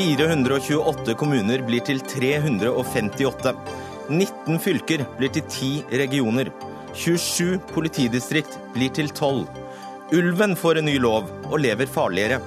[0.00, 3.50] 428 kommuner blir til 358.
[4.08, 6.48] 19 fylker blir til 10 regioner.
[6.96, 9.44] 27 politidistrikt blir til 12.
[10.16, 12.40] Ulven får en ny lov og lever farligere.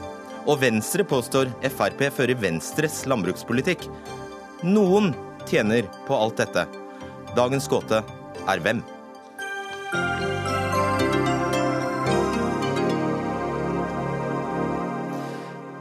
[0.50, 3.86] Og Venstre påstår Frp fører Venstres landbrukspolitikk.
[4.66, 5.14] Noen
[5.46, 6.66] tjener på alt dette.
[7.38, 8.02] Dagens gåte
[8.50, 8.82] er hvem?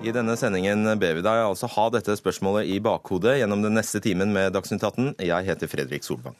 [0.02, 4.01] I denne sendingen ber vi deg altså ha dette spørsmålet i bakhodet gjennom den neste
[4.02, 5.12] timen med Dagsnytt 18.
[5.23, 6.34] Jeg heter Fredrik Solvang.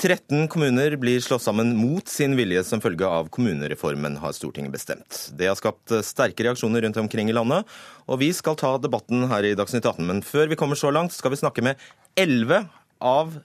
[0.00, 5.18] 13 kommuner blir slått sammen mot sin vilje som følge av kommunereformen, har Stortinget bestemt.
[5.36, 7.68] Det har skapt sterke reaksjoner rundt omkring i landet,
[8.08, 10.04] og vi skal ta debatten her i Dagsnytt 18.
[10.08, 11.80] Men før vi kommer så langt, skal vi snakke med
[12.16, 12.64] 11
[13.04, 13.36] av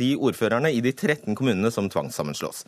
[0.00, 2.64] de ordførerne i de 13 kommunene som tvangssammenslås.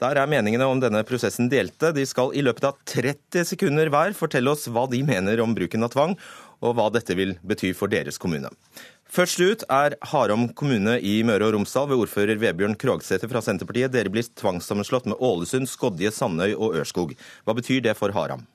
[0.00, 1.92] Der er meningene om denne prosessen delte.
[1.96, 5.84] De skal i løpet av 30 sekunder hver fortelle oss hva de mener om bruken
[5.84, 6.16] av tvang,
[6.62, 8.50] og hva dette vil bety for deres kommune.
[9.12, 13.92] Først ut er Haram kommune i Møre og Romsdal ved ordfører Vebjørn Krogsæter fra Senterpartiet.
[13.92, 17.12] Dere blir tvangssammenslått med Ålesund, Skodje, Sandøy og Ørskog.
[17.44, 18.46] Hva betyr det for Haram?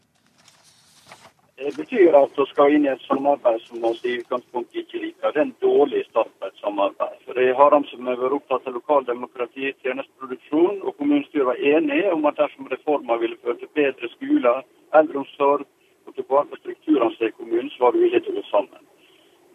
[1.57, 5.31] Det betyr at vi skal inn i et samarbeid som vi i utgangspunktet ikke liker.
[5.33, 7.15] Det er en dårlig start på et samarbeid.
[7.25, 12.13] For det har de som har vært opptatt av lokaldemokrati, tjenesteproduksjon, og kommunestyret var enige
[12.13, 14.61] om at dersom reformer ville føre til bedre skoler,
[15.01, 15.65] eldreomsorg
[16.05, 18.83] og til vare på strukturene i kommunen, så var vi villige til å gå sammen.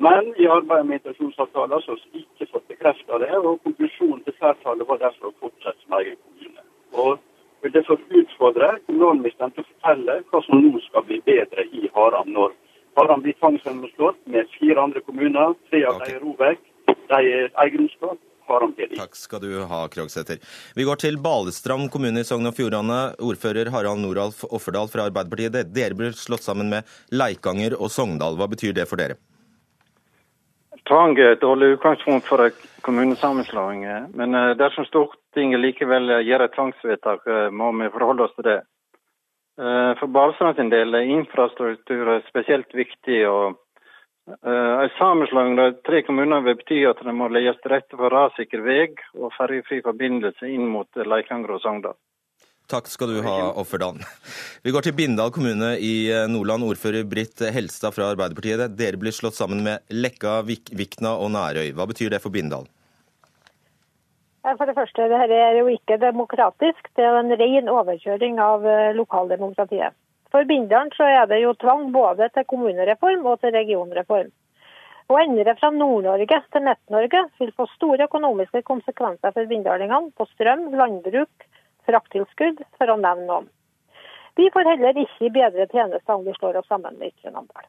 [0.03, 4.41] Men i arbeidet med intensjonsavtaler så har vi ikke fått bekreftet det, og konklusjonen til
[4.41, 6.67] flertallet var derfor å fortsette som egen kommune.
[6.99, 7.21] Og
[7.63, 12.35] vil derfor utfordre kommunalministeren til å fortelle hva som nå skal bli bedre i Haram
[12.35, 12.59] når
[12.99, 15.57] Haram blir tvangssammenslått med fire andre kommuner.
[15.71, 16.13] Tre av okay.
[16.13, 16.69] dem er Rovek,
[17.09, 18.21] de er eiendomsskatt.
[18.53, 20.41] Takk skal du ha, Krogsæter.
[20.77, 23.15] Vi går til Balestrand kommune i Sogn og Fjordane.
[23.23, 25.71] Ordfører Harald Noralf Offerdal fra Arbeiderpartiet.
[25.73, 28.37] Dere blir slått sammen med Leikanger og Sogndal.
[28.37, 29.17] Hva betyr det for dere?
[30.91, 32.51] Tvang er et dårlig utgangspunkt for
[32.83, 33.87] kommunesammenslåing.
[34.19, 38.59] Men eh, dersom Stortinget likevel gjør et tvangsvedtak, eh, må vi forholde oss til det.
[39.61, 43.27] Eh, for Balestrand sin del er infrastruktur spesielt viktig.
[43.29, 43.59] og
[44.47, 48.63] En sammenslåing av tre kommuner vil bety at det må legges til rette for rassikker
[48.63, 48.87] vei
[49.19, 51.99] og ferjefri forbindelse inn mot Leikanger og Sogndal.
[52.71, 53.99] Takk skal du ha, Offerdal.
[54.65, 56.65] Vi går til Bindal kommune i eh, Nordland.
[56.65, 58.79] Ordfører Britt Helstad fra Arbeiderpartiet.
[58.79, 61.75] Dere blir slått sammen med Lekka, Vikna og Nærøy.
[61.77, 62.71] Hva betyr det for Bindal?
[64.43, 66.89] For det første, dette er jo ikke demokratisk.
[66.99, 69.95] Det er en ren overkjøring av eh, lokaldemokratiet.
[70.35, 74.33] For Bindalen så er det jo tvang både til kommunereform og til regionreform.
[75.13, 80.71] Å endre fra Nord-Norge til Midt-Norge vil få store økonomiske konsekvenser for bindalingene på strøm,
[80.79, 81.47] landbruk,
[81.87, 83.51] frakttilskudd, for å nevne noen.
[84.41, 87.69] Vi får heller ikke bedre tjenester om vi slår oss sammen med Ytre Namdal.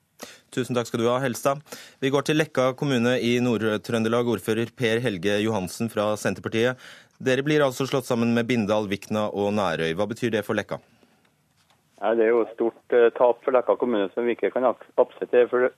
[0.53, 1.61] Tusen takk skal du ha, Helstad.
[2.03, 4.27] Vi går til Lekka kommune i Nord-Trøndelag.
[4.35, 6.77] Ordfører Per Helge Johansen fra Senterpartiet.
[7.17, 9.95] Dere blir altså slått sammen med Bindal, Vikna og Nærøy.
[9.97, 10.77] Hva betyr det for Lekka?
[12.03, 14.67] Ja, det er jo et stort uh, tap for Lekka kommune som vi ikke kan
[14.69, 15.47] akseptere.
[15.49, 15.71] For,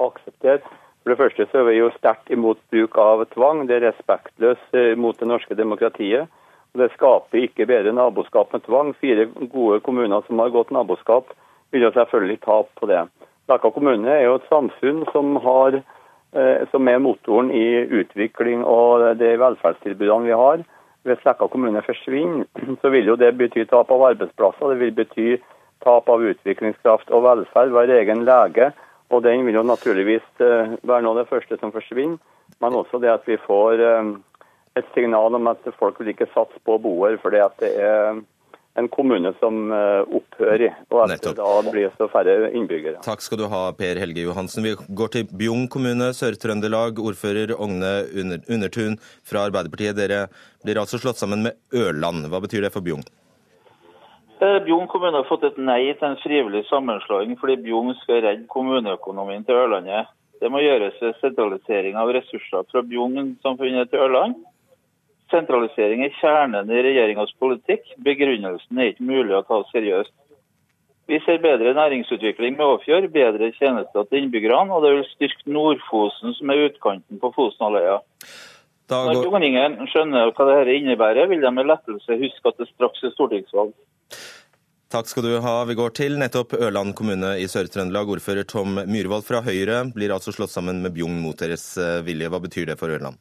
[0.00, 0.62] akseptere.
[1.02, 3.66] for det første så er vi jo sterkt imot bruk av tvang.
[3.68, 6.32] Det er respektløst uh, mot det norske demokratiet.
[6.76, 8.96] Det skaper ikke bedre naboskap med tvang.
[8.96, 11.36] Fire gode kommuner som har godt naboskap,
[11.72, 13.04] vil jo selvfølgelig tape på det.
[13.50, 15.78] Leka kommune er jo et samfunn som, har,
[16.34, 20.64] eh, som er motoren i utvikling og de velferdstilbudene vi har.
[21.06, 22.46] Hvis Leka kommune forsvinner,
[22.82, 24.72] så vil jo det bety tap av arbeidsplasser.
[24.72, 25.28] Det vil bety
[25.84, 27.74] tap av utviklingskraft og velferd.
[27.74, 28.72] Hver egen lege.
[29.14, 32.18] Og den vil jo naturligvis eh, være noe av det første som forsvinner.
[32.62, 34.14] Men også det at vi får eh,
[34.80, 38.18] et signal om at folk vil ikke satse på boer fordi at det er
[38.76, 41.36] en kommune som eh, opphører, og at Nettopp.
[41.38, 43.00] da blir så færre innbyggere.
[43.04, 44.66] Takk skal du ha, Per Helge Johansen.
[44.66, 47.00] Vi går til Bjugn kommune, Sør-Trøndelag.
[47.00, 47.92] Ordfører Ogne
[48.52, 49.96] Undertun fra Arbeiderpartiet.
[49.96, 50.26] Dere
[50.64, 52.28] blir altså slått sammen med Ørland.
[52.32, 53.06] Hva betyr det for Bjugn?
[54.44, 58.50] Eh, Bjugn kommune har fått et nei til en frivillig sammenslåing fordi Bjugn skal redde
[58.52, 60.12] kommuneøkonomien til Ørlandet.
[60.42, 64.36] Det må gjøres ved sentralisering av ressurser fra Bjugn-samfunnet til Ørland.
[65.32, 67.88] Sentralisering er kjernen i regjeringas politikk.
[68.06, 70.14] Begrunnelsen er ikke mulig å ta seriøst.
[71.06, 76.34] Vi ser bedre næringsutvikling med Åfjord, bedre tjenester til innbyggerne, og det vil styrke Nord-Fosen,
[76.34, 78.00] som er utkanten på Fosenhalvøya.
[78.90, 79.12] Går...
[79.12, 83.14] Når Grongingen skjønner hva dette innebærer, vil de med lettelse huske at det straks er
[83.14, 83.74] stortingsvalg.
[84.94, 85.54] Takk skal du ha.
[85.66, 88.10] Vi går til nettopp Ørland kommune i Sør-Trøndelag.
[88.16, 92.30] Ordfører Tom Myhrvold fra Høyre blir altså slått sammen med Bjugn mot deres eh, vilje.
[92.30, 93.18] Hva betyr det for Ørland?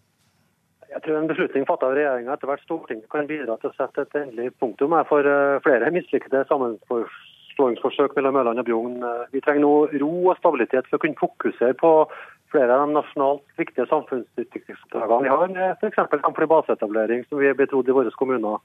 [0.96, 4.06] Jeg tror en beslutning fattet av regjeringa etter hvert Stortinget kan bidra til å sette
[4.06, 9.04] et endelig punktum for eh, flere mislykkede sammenslåingsforsøk mellom Ørland og Bjugn.
[9.36, 11.92] Vi trenger nå ro og stabilitet for å kunne fokusere på
[12.56, 16.00] flere av de nasjonalt viktige samfunnsutviklingsoppdragene vi har, f.eks.
[16.24, 18.64] kampfly baseetablering, som vi er betrodd i våre kommuner.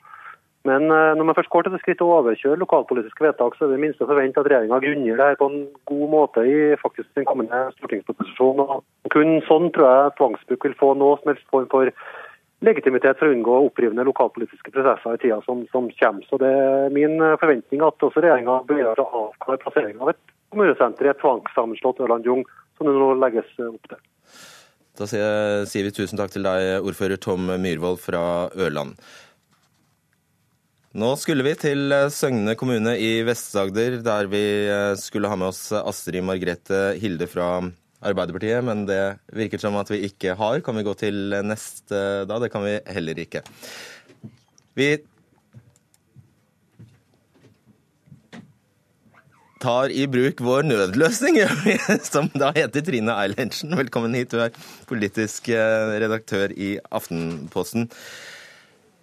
[0.69, 3.73] Men eh, når man først går til det skritt å overkjøre lokalpolitiske vedtak, så er
[3.73, 7.29] det minst å forvente at regjeringa grunner det på en god måte i faktisk den
[7.29, 8.83] kommende stortingsproposisjonen.
[9.15, 11.89] Kun sånn tror jeg tvangsbruk vil få noe som helst form for
[12.61, 16.29] legitimitet for å unngå opprivende lokalpolitiske prosesser i tida som, som kommer.
[16.29, 20.21] Så det er min forventning at også regjeringa til å avklare plasseringa av et
[20.53, 22.45] kommunesenter i et tvangssammenslått Ørland-Jung,
[22.77, 24.05] som det nå legges opp til.
[25.01, 28.23] Da sier vi tusen takk til deg, ordfører Tom Myhrvold fra
[28.53, 28.99] Ørland.
[30.91, 35.53] Nå skulle vi til eh, Søgne kommune i Vest-Agder, der vi eh, skulle ha med
[35.53, 37.61] oss Astrid Margrethe Hilde fra
[38.03, 38.99] Arbeiderpartiet, men det
[39.31, 40.59] virker som at vi ikke har.
[40.67, 42.41] Kan vi gå til neste da?
[42.43, 43.45] Det kan vi heller ikke.
[44.75, 44.89] Vi
[49.63, 51.39] tar i bruk vår nødløsning,
[52.11, 53.79] som da heter Trine Eilertsen.
[53.79, 54.59] Velkommen hit, du er
[54.91, 57.87] politisk eh, redaktør i Aftenposten.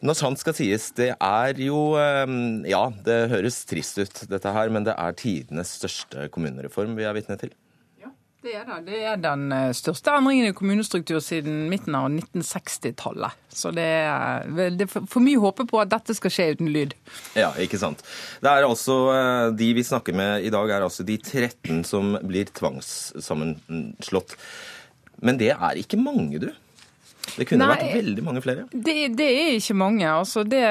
[0.05, 4.69] Når sant skal sies, det er jo ehm, Ja, det høres trist ut, dette her,
[4.73, 7.55] men det er tidenes største kommunereform vi er vitne til.
[7.97, 8.11] Ja,
[8.45, 8.75] det er det.
[8.91, 13.41] Det er den eh, største endringen i kommunestruktur siden midten av 1960-tallet.
[13.49, 14.45] Så det er,
[14.77, 16.93] det er for mye håpe på at dette skal skje uten lyd.
[17.33, 18.05] Ja, ikke sant.
[18.43, 22.13] Det er altså, eh, De vi snakker med i dag, er altså de 13 som
[22.21, 24.37] blir tvangssammenslått.
[25.25, 26.51] Men det er ikke mange, du?
[27.37, 28.63] Det kunne Nei, vært veldig mange flere?
[28.71, 30.05] Det, det, er ikke mange.
[30.09, 30.63] Altså det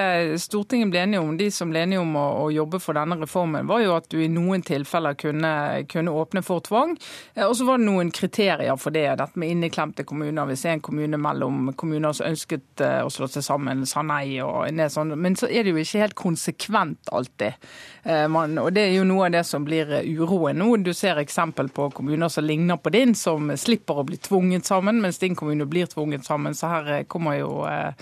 [0.42, 3.68] Stortinget ble enige om, de som ble enige om å, å, jobbe for denne reformen,
[3.70, 5.52] var jo at du i noen tilfeller kunne,
[5.90, 6.96] kunne åpne for tvang.
[7.36, 9.06] Eh, og så var det noen kriterier for det.
[9.20, 10.48] Dette med inneklemte kommuner.
[10.50, 14.40] Hvis en kommune mellom kommuner som ønsket eh, å slå seg sammen, sa nei.
[14.42, 15.14] Og sånn.
[15.20, 17.70] Men så er det jo ikke helt konsekvent alltid.
[18.02, 20.72] Eh, man, og det er jo noe av det som blir uroen nå.
[20.82, 24.98] Du ser eksempel på kommuner som ligner på din, som slipper å bli tvunget sammen,
[25.04, 26.55] mens din kommune blir tvunget sammen.
[26.56, 27.92] Så her eh, kommer jo eh,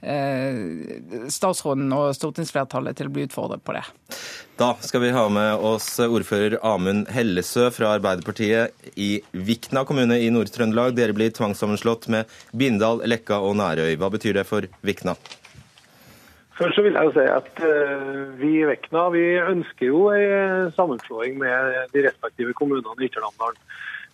[0.00, 0.58] eh,
[1.32, 3.84] statsråden og stortingsflertallet til å bli utfordret på det.
[4.58, 10.30] Da skal vi ha med oss ordfører Amund Hellesø fra Arbeiderpartiet i Vikna kommune i
[10.34, 10.96] Nord-Trøndelag.
[10.98, 13.94] Dere blir tvangssammenslått med Bindal, Lekka og Nærøy.
[14.00, 15.14] Hva betyr det for Vikna?
[16.58, 17.60] Først så vil jeg jo si at
[18.40, 23.62] Vi i Vekna vi ønsker jo en sammenslåing med de respektive kommunene i Ytre Namdalen.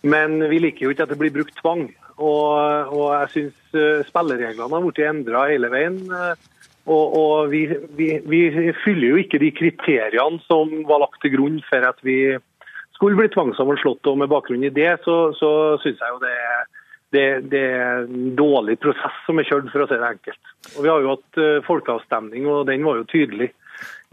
[0.05, 1.87] Men vi liker jo ikke at det blir brukt tvang.
[2.15, 5.97] Og, og jeg syns eh, spillereglene har blitt endra hele veien.
[6.05, 6.35] Eh,
[6.85, 7.65] og, og vi,
[7.97, 8.41] vi, vi,
[8.83, 12.19] fyller jo ikke de kriteriene som var lagt til grunn for at vi
[12.95, 14.05] skulle bli tvangssammenslått.
[14.11, 15.51] Og med bakgrunn i det, så, så
[15.83, 16.63] syns jeg jo det er,
[17.15, 20.55] det, det er en dårlig prosess som er kjørt, for å si det enkelt.
[20.75, 23.51] Og Vi har jo hatt eh, folkeavstemning, og den var jo tydelig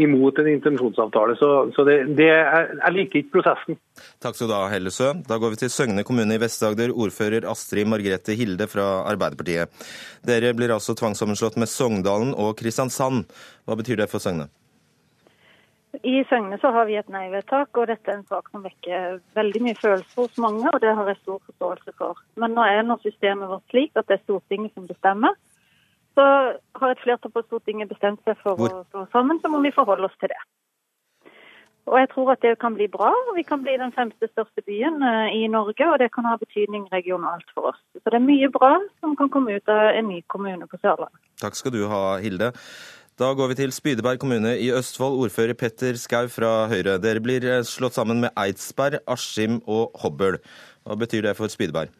[0.06, 1.36] imot en intensjonsavtale.
[1.40, 3.78] Så, så det, det er, jeg liker ikke prosessen.
[4.22, 5.12] Takk skal du ha, Hellesø.
[5.28, 6.94] Da går vi til Søgne kommune i Vest-Agder.
[6.94, 9.84] Ordfører Astrid Margrethe Hilde fra Arbeiderpartiet.
[10.26, 13.24] Dere blir altså tvangssammenslått med Sogndalen og Kristiansand.
[13.66, 14.48] Hva betyr det for Søgne?
[16.00, 19.60] I Søgne så har vi et nei-vedtak, og dette er en sak som vekker veldig
[19.66, 22.22] mye følelser hos mange, og det har jeg stor forståelse for.
[22.40, 25.36] Men nå er nå systemet vårt slik at det er Stortinget som bestemmer
[26.16, 26.24] så
[26.80, 28.82] har et flertall på Stortinget bestemt seg for Hvor?
[28.82, 30.40] å stå sammen, så må vi forholde oss til det.
[31.90, 33.10] Og jeg tror at det kan bli bra.
[33.34, 36.86] Vi kan bli den femte største byen eh, i Norge, og det kan ha betydning
[36.92, 37.80] regionalt for oss.
[37.98, 41.18] Så det er mye bra som kan komme ut av en ny kommune på Sørlandet.
[41.42, 42.52] Takk skal du ha, Hilde.
[43.18, 45.18] Da går vi til Spydeberg kommune i Østfold.
[45.26, 46.96] Ordfører Petter Skau fra Høyre.
[47.02, 50.38] Dere blir eh, slått sammen med Eidsberg, Askim og Hobøl.
[50.86, 51.90] Hva betyr det for Spydeberg?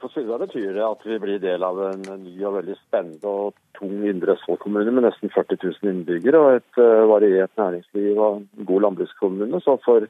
[0.00, 3.54] For Sylva betyr det at vi blir del av en ny og veldig spennende og
[3.78, 8.66] tung Indre Østfold-kommune med nesten 40 000 innbyggere og et uh, variert næringsliv og en
[8.70, 9.60] god landbrukskommune.
[9.62, 10.08] Så for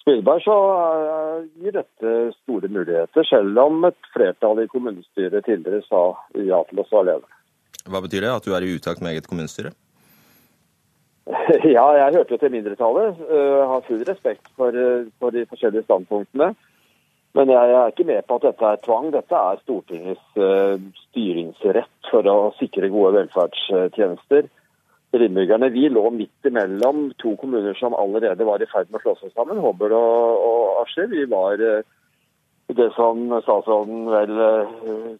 [0.00, 6.02] Spilberg så uh, gir dette store muligheter, selv om et flertall i kommunestyret tidligere sa
[6.48, 7.38] ja til stå alene.
[7.84, 9.74] Hva betyr det, at du er i utakt med eget kommunestyre?
[11.76, 13.24] ja, jeg hørte jo til mindretallet.
[13.28, 14.72] Uh, har full respekt for,
[15.20, 16.54] for de forskjellige standpunktene.
[17.32, 19.06] Men jeg er ikke med på at dette er tvang.
[19.14, 24.58] Dette er Stortingets uh, styringsrett for å sikre gode velferdstjenester til.
[25.12, 29.34] Vi lå midt imellom to kommuner som allerede var i ferd med å slå seg
[29.34, 30.94] sammen, Hobøl og, og.
[31.12, 31.84] Vi var uh,
[32.72, 34.70] det som statsråden vel eh,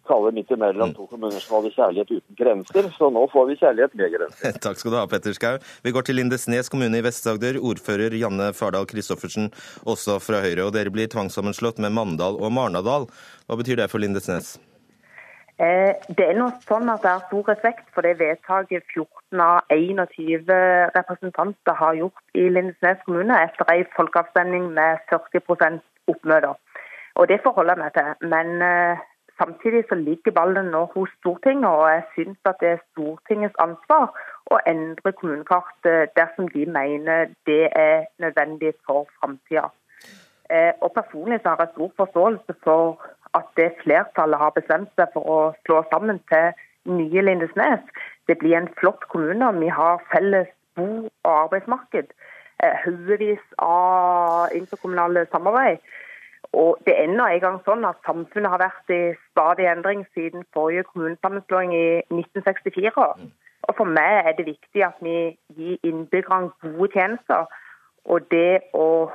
[0.07, 0.95] kaller midt imellom mm.
[0.97, 2.89] to kommuner som hadde kjærlighet uten grenser.
[2.97, 4.57] Så nå får vi kjærlighet med grenser.
[4.65, 5.59] Takk skal du ha, Petter Skau.
[5.85, 7.61] Vi går til Lindesnes kommune i Vest-Agder.
[7.61, 9.51] Ordfører Janne Fardal Christoffersen,
[9.85, 10.67] også fra Høyre.
[10.67, 13.09] Og dere blir tvangssammenslått med Mandal og Marnadal.
[13.45, 14.55] Hva betyr det for Lindesnes?
[15.61, 19.69] Eh, det er noe sånn at det er stor respekt for det vedtaket 14 av
[19.69, 20.49] 21
[20.95, 26.57] representanter har gjort i Lindesnes kommune etter en folkeavstemning med 40% oppmøter.
[27.15, 28.29] Og Det forholder jeg meg til.
[28.33, 28.97] Men eh,
[29.41, 34.09] samtidig så ligger ballen nå hos Stortinget, og jeg syns at det er Stortingets ansvar
[34.51, 39.69] å endre kommunekartet dersom de mener det er nødvendig for framtida.
[40.49, 43.05] Eh, og personlig så har jeg stor forståelse for
[43.37, 46.51] at det flertallet har bestemt seg for å slå sammen til
[46.97, 47.85] nye Lindesnes.
[48.27, 49.53] Det blir en flott kommune.
[49.59, 52.07] Vi har felles bo- og arbeidsmarked.
[52.63, 55.79] eh, Haugevis av interkommunale samarbeid.
[56.53, 60.45] Og det er ennå en gang sånn at Samfunnet har vært i stadig endring siden
[60.53, 63.07] forrige kommunesammenslåing i 1964.
[63.63, 67.49] Og For meg er det viktig at vi gir innbyggerne gode tjenester.
[68.05, 69.09] Og det å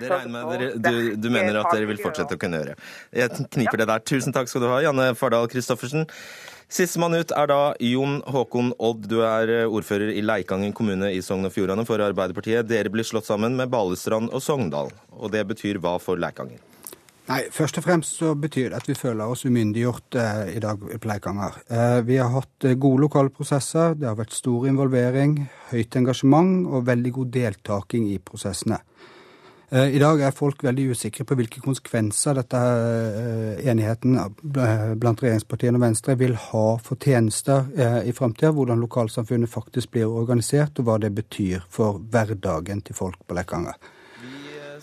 [0.00, 2.74] Det regner med dere, du, du mener at dere vil fortsette å kunne gjøre.
[3.14, 4.02] Jeg kniper det der.
[4.02, 6.08] Tusen takk skal du ha, Janne Fardal Christoffersen.
[6.74, 9.06] Sistemann ut er da Jon Håkon Odd.
[9.06, 12.66] Du er eh, ordfører i Leikangen kommune i Sogn og Fjordane for Arbeiderpartiet.
[12.66, 14.90] Dere blir slått sammen med Balestrand og Sogndal.
[15.14, 16.58] Og det betyr hva for Leikangen?
[17.24, 20.82] Nei, Først og fremst så betyr det at vi føler oss umyndiggjort eh, i dag
[20.82, 21.62] på Leikanger.
[21.72, 25.38] Eh, vi har hatt eh, gode lokale prosesser, det har vært stor involvering,
[25.70, 28.82] høyt engasjement og veldig god deltaking i prosessene.
[29.74, 35.24] Eh, I dag er folk veldig usikre på hvilke konsekvenser dette eh, enigheten eh, blant
[35.24, 37.66] regjeringspartiene og Venstre vil ha for tjenester
[38.06, 43.18] i framtida, hvordan lokalsamfunnet faktisk blir organisert, og hva det betyr for hverdagen til folk
[43.26, 43.74] på Leikanger.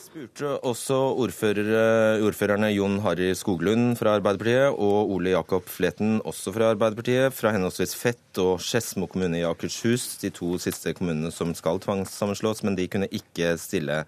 [0.01, 6.73] spurte også ordfører, ordførerne Jon Harry Skoglund fra Arbeiderpartiet og Ole Jakob Fleten, også fra
[6.73, 11.79] Arbeiderpartiet, fra henholdsvis Fett og Skedsmo kommune i Akershus, de to siste kommunene som skal
[11.79, 14.03] tvangssammenslås, men de kunne ikke stille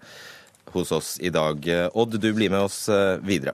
[0.72, 1.66] hos oss i dag.
[1.92, 3.52] Odd, du blir med oss eh, videre.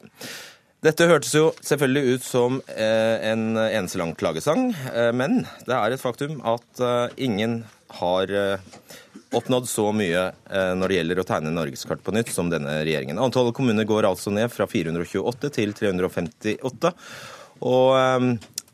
[0.81, 5.93] Dette hørtes jo selvfølgelig ut som eh, en eneste lang klagesang, eh, men det er
[5.93, 7.59] et faktum at eh, ingen
[8.00, 8.62] har eh,
[9.37, 13.21] oppnådd så mye eh, når det gjelder å tegne norgeskart på nytt som denne regjeringen.
[13.21, 16.95] Antallet kommuner går altså ned fra 428 til 358.
[17.69, 18.31] Og eh,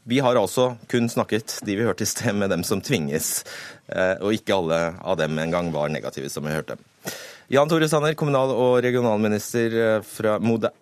[0.07, 3.41] vi har altså kun snakket, de vi hørte i sted, med dem som tvinges.
[3.91, 6.79] eh, Og ikke alle av dem engang var negative, som vi hørte.
[7.49, 10.73] Jan Tore Sanner, kommunal- og regionalminister eh, fra Moder...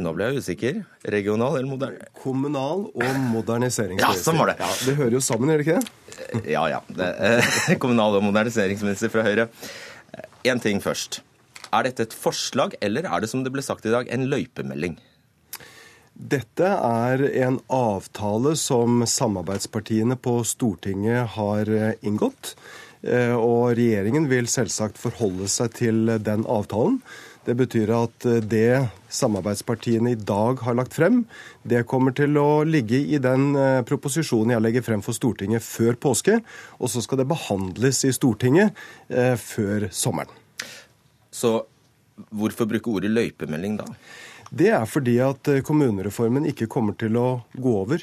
[0.00, 0.80] Nå ble jeg usikker.
[1.10, 2.10] Regional eller moderne?
[2.20, 4.20] Kommunal- og moderniseringsminister.
[4.20, 4.58] Ja, sånn var det.
[4.60, 6.42] Ja, det hører jo sammen, gjør det ikke det?
[6.52, 6.82] Ja, ja.
[6.92, 9.48] Det, eh, kommunal- og moderniseringsminister fra Høyre.
[10.46, 11.22] Én ting først.
[11.72, 15.00] Er dette et forslag, eller er det som det ble sagt i dag, en løypemelding?
[16.20, 22.54] Dette er en avtale som samarbeidspartiene på Stortinget har eh, inngått.
[23.00, 27.00] Eh, Og regjeringen vil selvsagt forholde seg til den avtalen.
[27.46, 31.22] Det betyr at eh, det samarbeidspartiene i dag har lagt frem,
[31.64, 35.96] det kommer til å ligge i den eh, proposisjonen jeg legger frem for Stortinget før
[35.96, 36.40] påske.
[36.78, 38.76] Og så skal det behandles i Stortinget
[39.40, 40.30] før sommeren.
[41.32, 41.62] Så
[42.36, 43.88] hvorfor bruke ordet løypemelding da?
[44.50, 48.02] Det er fordi at kommunereformen ikke kommer til å gå over.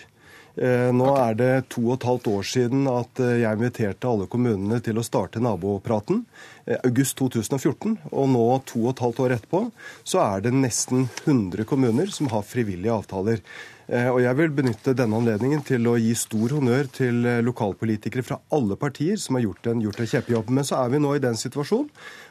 [0.58, 4.26] Eh, Nå er det to og et halvt år siden at eh, jeg inviterte alle
[4.32, 6.24] kommunene til å starte nabopraten.
[6.66, 7.94] eh, August 2014.
[8.10, 9.64] Og nå, to og et halvt år etterpå,
[10.02, 13.44] så er det nesten 100 kommuner som har frivillige avtaler.
[13.88, 18.76] Og jeg vil benytte denne anledningen til å gi stor honnør til lokalpolitikere fra alle
[18.76, 20.50] partier som har gjort en, gjort en kjempejobb.
[20.52, 21.88] Men så er vi nå i den situasjonen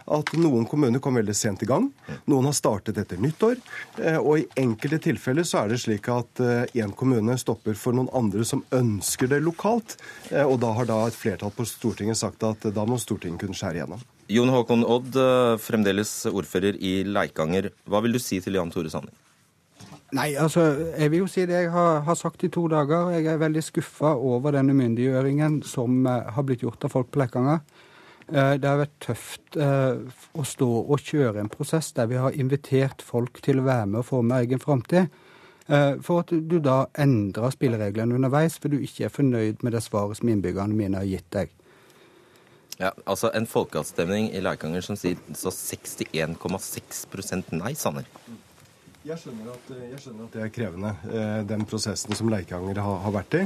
[0.08, 1.88] at noen kommuner kom veldig sent i gang.
[2.30, 3.56] Noen har startet etter nyttår.
[3.98, 6.42] eh, Og i enkelte tilfeller så er det slik at
[6.74, 9.96] én kommune stopper for noen andre som ønsker det lokalt.
[10.30, 13.54] Eh, Og da har da et flertall på Stortinget sagt at da må Stortinget kunne
[13.54, 14.00] skjære igjennom.
[14.28, 17.70] Jon Håkon Odd, eh, fremdeles ordfører i Leikanger.
[17.86, 19.14] Hva vil du si til Jan Tore Sanning?
[20.12, 23.10] Nei, altså, jeg vil jo si det jeg har, har sagt i to dager.
[23.10, 27.24] Jeg er veldig skuffa over den umyndiggjøringen som eh, har blitt gjort av folk på
[27.24, 27.60] Leikanger.
[28.32, 30.00] Eh, det har vært tøft eh,
[30.34, 34.02] å stå og kjøre en prosess der vi har invitert folk til å være med
[34.02, 35.12] og forme egen framtid.
[35.66, 39.82] Eh, for at du da endrer spillereglene underveis, for du ikke er fornøyd med det
[39.86, 41.54] svaret som innbyggerne mine har gitt deg.
[42.76, 48.04] Ja, altså En folkeavstemning i Leikanger som sier så 61,6% nei, Sanner.
[49.06, 52.96] Jeg skjønner, at, jeg skjønner at det er krevende, eh, den prosessen som Leikanger har,
[53.04, 53.44] har vært i.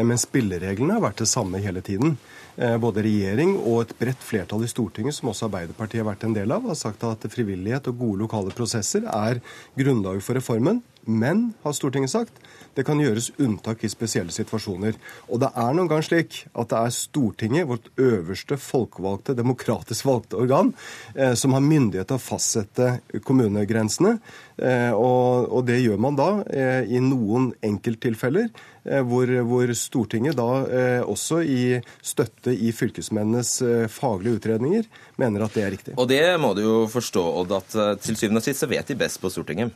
[0.00, 2.16] Men spillereglene har vært det samme hele tiden.
[2.54, 6.36] Eh, Både regjering og et bredt flertall i Stortinget, som også Arbeiderpartiet har vært en
[6.36, 9.40] del av, har sagt at frivillighet og gode lokale prosesser er
[9.78, 10.82] grunnlaget for reformen.
[11.04, 12.38] Men, har Stortinget sagt,
[12.76, 14.98] det kan gjøres unntak i spesielle situasjoner.
[15.28, 20.38] Og det er noen gang slik at det er Stortinget, vårt øverste folkevalgte, demokratisk valgte
[20.40, 20.74] organ,
[21.14, 22.90] eh, som har myndighet til å fastsette
[23.24, 24.18] kommunegrensene.
[24.58, 28.50] Eh, og, det gjør man da eh, i noen enkelttilfeller.
[28.84, 34.84] Hvor, hvor, Stortinget da eh, også i støtte i fylkesmennenes eh, faglige utredninger
[35.16, 35.96] mener at det er riktig.
[35.96, 39.00] Og det må du jo forstå, Odd, at til syvende og sist så vet de
[39.00, 39.72] best på Stortinget.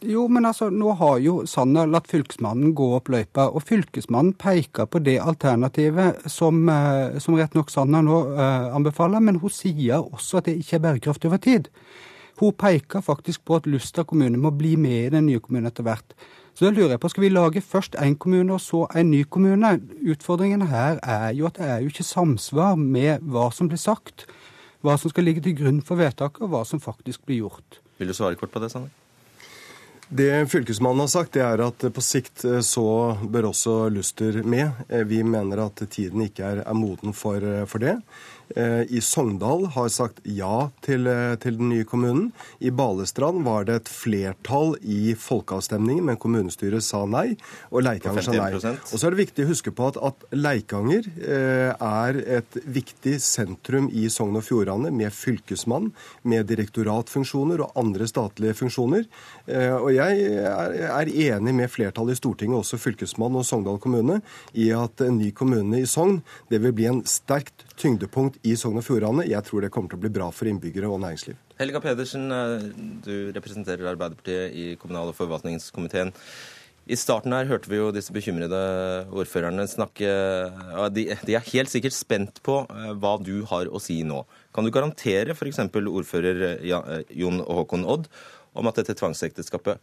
[0.00, 4.88] Jo, men altså, nå har jo Sanner latt fylkesmannen gå opp løypa, og fylkesmannen peker
[4.88, 10.00] på det alternativet som, eh, som rett nok Sanner nå uh, anbefaler, men hun sier
[10.00, 11.68] også at det ikke er bærekraftig over tid.
[12.40, 15.84] Hun peker faktisk på at Luster kommune må bli med i den nye kommunen etter
[15.84, 16.16] hvert.
[16.56, 19.22] Så da lurer jeg på, Skal vi lage først én kommune og så en ny
[19.28, 19.80] kommune?
[20.00, 24.24] Utfordringen her er jo at det er jo ikke samsvar med hva som blir sagt.
[24.80, 27.82] Hva som skal ligge til grunn for vedtaket, og hva som faktisk blir gjort.
[27.98, 28.88] Vil du svare kort på det, Sanner?
[30.12, 34.82] Det fylkesmannen har sagt, det er at på sikt eh, så bør også Luster med.
[34.88, 37.94] Eh, vi mener at tiden ikke er, er moden for, eh, for det.
[38.56, 42.30] Eh, i Sogndal har sagt ja til, eh, til, den nye kommunen.
[42.58, 47.36] I Balestrand var det et flertall i folkeavstemningen, men kommunestyret sa nei.
[47.70, 48.50] Og Leikanger sa nei.
[48.58, 53.18] Og så er det viktig å huske på at, at Leikanger eh, er et viktig
[53.22, 55.92] sentrum i Sogn og Fjordane, med fylkesmann,
[56.26, 59.06] med direktoratfunksjoner og andre statlige funksjoner.
[59.46, 64.20] Eh, og jeg er, er, enig med flertallet i Stortinget, også fylkesmann og Sogndal kommune,
[64.58, 68.78] i at en ny kommune i Sogn det vil bli en sterkt tyngdepunkt i Sogn
[68.80, 69.26] og Fjordane.
[69.28, 71.38] Jeg tror det kommer til å bli bra for innbyggere og næringsliv.
[71.60, 72.70] Helga Pedersen, eh,
[73.04, 76.12] du representerer Arbeiderpartiet i kommunal- og forvaltningskomiteen.
[76.90, 78.58] I starten her hørte vi jo disse bekymrede
[79.12, 80.08] ordførerne snakke
[80.94, 84.24] de, er helt sikkert spent på eh, hva du har å si nå.
[84.54, 85.60] Kan du garantere f.eks.
[85.70, 88.08] ordfører eh, Jon Håkon Odd
[88.58, 89.78] om at dette tvangsekteskapet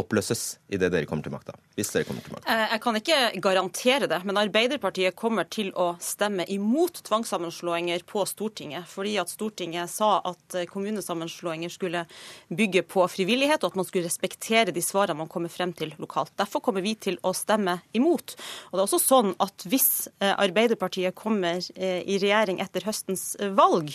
[0.00, 1.54] oppløses idet dere kommer til makta?
[1.76, 2.50] Hvis dere kommer til makta?
[2.50, 8.24] Eh, jeg kan ikke garantere det, men Arbeiderpartiet kommer til å stemme imot tvangssammenslåinger på
[8.28, 8.88] Stortinget.
[8.90, 12.04] Fordi at Stortinget sa at eh, kommunesammenslåinger skulle
[12.48, 16.32] bygge på frivillighet, og at man skulle respektere de svarene man kommer frem til lokalt.
[16.40, 18.36] Derfor kommer vi til å stemme imot.
[18.70, 23.90] Og det er også sånn at hvis eh, Arbeiderpartiet kommer i regjering etter høstens valg,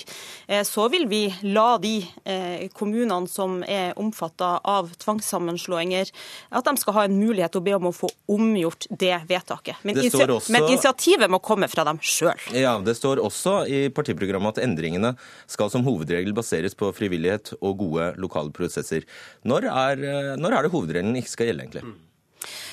[0.67, 1.93] så vil vi la de
[2.75, 6.11] kommunene som er omfatta av tvangssammenslåing, Stavanger,
[6.49, 9.81] at de skal ha en mulighet til å be om å få omgjort det vedtaket.
[9.83, 10.51] Men, det også...
[10.53, 12.39] men initiativet må komme fra dem sjøl.
[12.55, 15.15] Ja, det står også i partiprogrammet at endringene
[15.47, 19.05] skal som hovedregel baseres på frivillighet og gode lokale prosesser.
[19.47, 20.03] Når er,
[20.39, 21.95] når er det hovedregelen ikke skal gjelde, egentlig?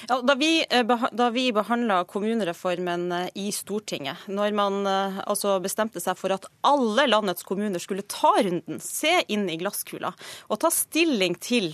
[0.09, 5.59] Ja, da vi, eh, da vi behandla kommunereformen eh, i Stortinget, når man eh, altså
[5.63, 10.13] bestemte seg for at alle landets kommuner skulle ta runden, se inn i glasskula
[10.49, 11.71] og ta stilling til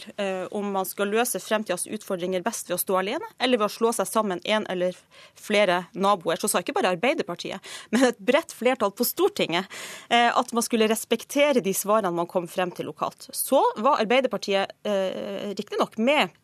[0.54, 3.92] om man skal løse fremtidas utfordringer best ved å stå alene, eller ved å slå
[3.94, 4.96] seg sammen en eller
[5.38, 9.68] flere naboer, så sa ikke bare Arbeiderpartiet, men et bredt flertall på Stortinget
[10.08, 13.28] at man skulle respektere de svarene man kom frem til lokalt.
[13.34, 16.34] Så var Arbeiderpartiet uh, riktignok med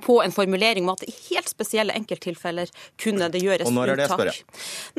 [0.00, 3.72] på en formulering om at i helt spesielle enkelttilfeller kunne det gjøres unntak.
[3.72, 4.46] Og når er det, spør jeg?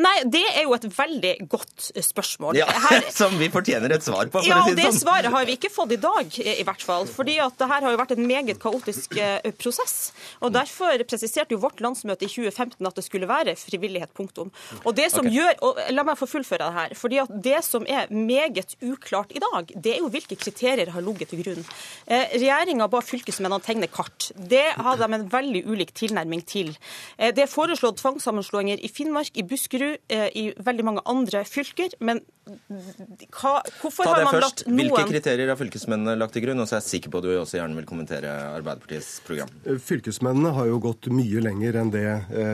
[0.03, 2.59] Nei, Det er jo et veldig godt spørsmål.
[2.59, 3.09] Ja, her...
[3.23, 4.91] Som vi fortjener et svar på, for ja, å si det sånn.
[4.91, 7.07] Ja, det svaret har vi ikke fått i dag, i hvert fall.
[7.09, 9.97] fordi at det her har jo vært en meget kaotisk eh, prosess.
[10.41, 14.51] Og Derfor presiserte jo vårt landsmøte i 2015 at det skulle være frivillighet, punktum.
[14.83, 15.37] Og det som okay.
[15.39, 16.95] gjør, og La meg få fullføre det her.
[16.97, 21.05] fordi at Det som er meget uklart i dag, det er jo hvilke kriterier har
[21.05, 21.65] ligget til grunn.
[22.07, 24.31] Eh, Regjeringa ba fylkesmennene tegne kart.
[24.35, 26.73] Det hadde de en veldig ulik tilnærming til.
[27.17, 31.95] Eh, det er foreslått tvangssammenslåinger i Finnmark, i Buskerud, eh, i veldig mange andre fylker.
[31.99, 34.43] Men hva, hvorfor har man først.
[34.43, 36.59] latt noen Hvilke kriterier har fylkesmennene lagt til grunn?
[36.59, 39.53] Og så er jeg sikker på at du også gjerne vil kommentere Arbeiderpartiets program.
[39.63, 42.07] Eh, fylkesmennene har jo gått mye lenger enn det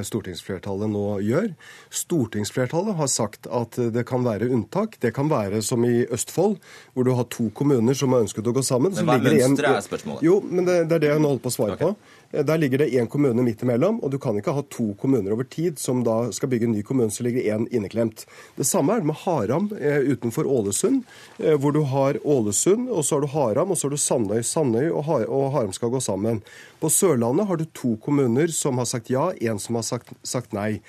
[0.06, 1.50] stortingsflertallet nå gjør.
[1.90, 5.00] Stortingsflertallet har sagt at det kan være unntak.
[5.02, 6.60] Det kan være som i Østfold,
[6.94, 8.94] hvor du har to kommuner som har ønsket å gå sammen.
[8.96, 10.26] Men hva er mønsteret, er spørsmålet?
[10.26, 11.94] Jo, men det, det, er det jeg nå holder på å svare okay.
[11.94, 12.19] på.
[12.32, 15.34] Eh, der ligger det én kommune midt imellom, og du kan ikke ha to kommuner
[15.34, 18.26] over tid som da skal bygge en ny kommune, så ligger én inneklemt.
[18.56, 21.04] Det samme er det med Haram eh, utenfor Ålesund,
[21.40, 24.42] eh, hvor du har Ålesund, og så har du Haram, og så har du Sandøy.
[24.44, 26.44] Sandøy og, Haram skal gå sammen.
[26.80, 30.54] På Sørlandet har du to kommuner som har sagt ja, én som har sagt, sagt
[30.54, 30.80] nei.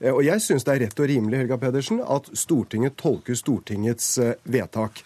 [0.00, 4.14] Og jeg syns det er rett og rimelig Helga Pedersen, at Stortinget tolker Stortingets
[4.48, 5.02] vedtak.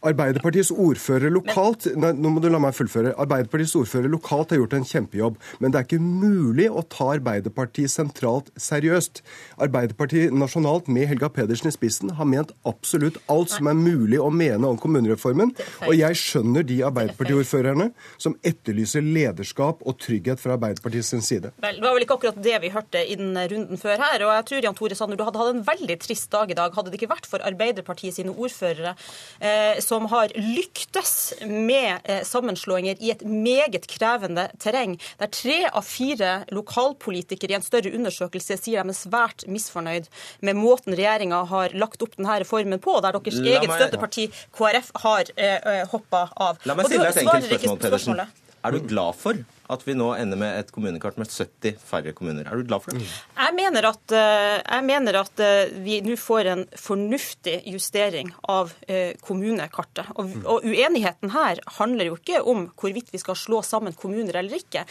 [0.00, 3.12] Arbeiderpartiets ordfører lokalt nei, nå må du la meg fullføre.
[3.20, 5.36] Arbeiderpartiets ordfører lokalt har gjort en kjempejobb.
[5.60, 9.20] Men det er ikke mulig å ta Arbeiderpartiet sentralt seriøst.
[9.60, 14.30] Arbeiderpartiet nasjonalt med Helga Pedersen i spissen har ment absolutt alt som er mulig å
[14.32, 15.52] mene om kommunereformen.
[15.84, 21.52] Og jeg skjønner de Arbeiderpartiordførerne som etterlyser lederskap og trygghet fra Arbeiderpartiets side.
[21.60, 24.24] Vel, Det var vel ikke akkurat det vi hørte i den runden før her.
[24.24, 26.72] og jeg tror Jan Tore Sanner, du hadde hatt en veldig trist dag i dag
[26.72, 28.96] hadde det ikke vært for Arbeiderpartiet sine ordførere.
[29.40, 35.86] Eh, som har lyktes med eh, sammenslåinger i et meget krevende terreng, der tre av
[35.86, 40.06] fire lokalpolitikere i en større undersøkelse sier de er svært misfornøyd
[40.46, 43.54] med måten regjeringa har lagt opp denne reformen på, der deres meg...
[43.56, 46.60] eget støtteparti KrF har eh, hoppa av.
[46.70, 48.22] La meg stille deg et enkelt spørsmål, Pedersen.
[48.60, 52.46] Er du glad for at vi nå ender med et kommunekart med 70 færre kommuner?
[52.46, 53.06] Er du glad for det?
[53.38, 58.74] Jeg mener at, eh, jeg mener at eh, vi nå får en fornuftig justering av
[58.88, 60.10] eh, kommunekartet.
[60.18, 64.58] Og, og uenigheten her handler jo ikke om hvorvidt vi skal slå sammen kommuner eller
[64.60, 64.84] ikke,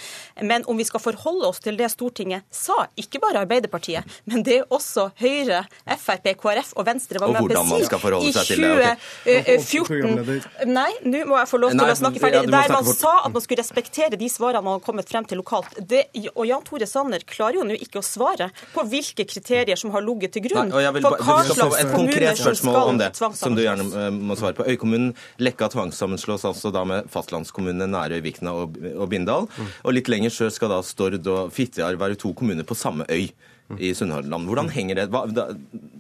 [0.48, 4.62] men om vi skal forholde oss til det Stortinget sa, ikke bare Arbeiderpartiet, men det
[4.70, 5.64] også Høyre,
[6.00, 8.92] Frp, KrF og Venstre var Og med på skal forholde i seg til det,
[9.26, 9.50] ok.
[9.70, 10.70] 2014.
[10.70, 12.44] Nei, nå må jeg få lov til Nei, å snakke ferdig.
[12.52, 15.78] Der man sa at man skulle respektere de svarene man har kommet frem til lokalt.
[15.90, 16.04] Det,
[16.36, 20.06] og Jan Tore Sanner klarer jo nå ikke å svare på hvilke kriterier som har
[20.06, 22.14] ligget til grunn Nei, og jeg vil, for hva du skal få slags et kommuner
[22.14, 23.10] konkret som spørsmål skal om det,
[23.42, 24.68] som du gjerne eh, må svare på.
[24.70, 29.50] Øykommunen Lekka tvangssammenslås altså da med fastlandskommunene Nærøy, Vikna og, og Bindal.
[29.84, 33.30] Og litt lenger sør skal da Stord og Fitjar være to kommuner på samme øy
[33.78, 34.48] i Sunnhordland.
[34.50, 35.06] Hvordan henger det?
[35.14, 35.46] Da,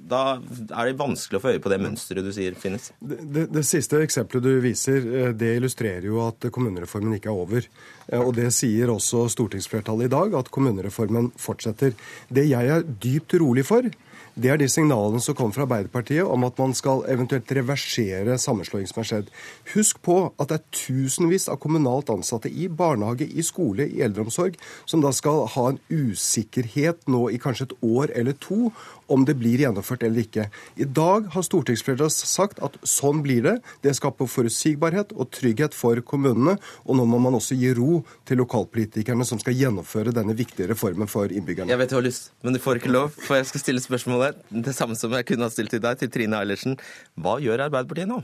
[0.09, 2.89] da er det vanskelig å få øye på det mønsteret du sier finnes.
[2.97, 7.41] Det, det, det siste eksempelet du viser, eh, det illustrerer jo at kommunereformen ikke er
[7.45, 7.69] over.
[8.09, 11.93] Eh, Og det sier også stortingsflertallet i dag, at kommunereformen fortsetter.
[12.29, 13.85] Det jeg er dypt urolig for,
[14.35, 18.87] det er de signalene som kommer fra Arbeiderpartiet om at man skal eventuelt reversere sammenslåing
[18.89, 19.31] som har skjedd.
[19.73, 24.59] Husk på at det er tusenvis av kommunalt ansatte i barnehage, i skole, i eldreomsorg,
[24.89, 28.69] som da skal ha en usikkerhet nå i kanskje et år eller to
[29.11, 30.47] om det blir gjennomført eller ikke.
[30.79, 33.55] I dag har stortingsflertallet sagt at sånn blir det.
[33.85, 36.57] Det skaper forutsigbarhet og trygghet for kommunene.
[36.85, 41.09] Og nå må man også gi ro til lokalpolitikerne som skal gjennomføre denne viktige reformen
[41.11, 41.71] for innbyggerne.
[41.71, 44.43] Jeg vet du har lyst, men du får ikke lov, for jeg skal stille spørsmålet
[44.49, 46.77] det samme som jeg kunne ha stilt til deg, til Trine Eilertsen.
[47.19, 48.21] Hva gjør Arbeiderpartiet nå?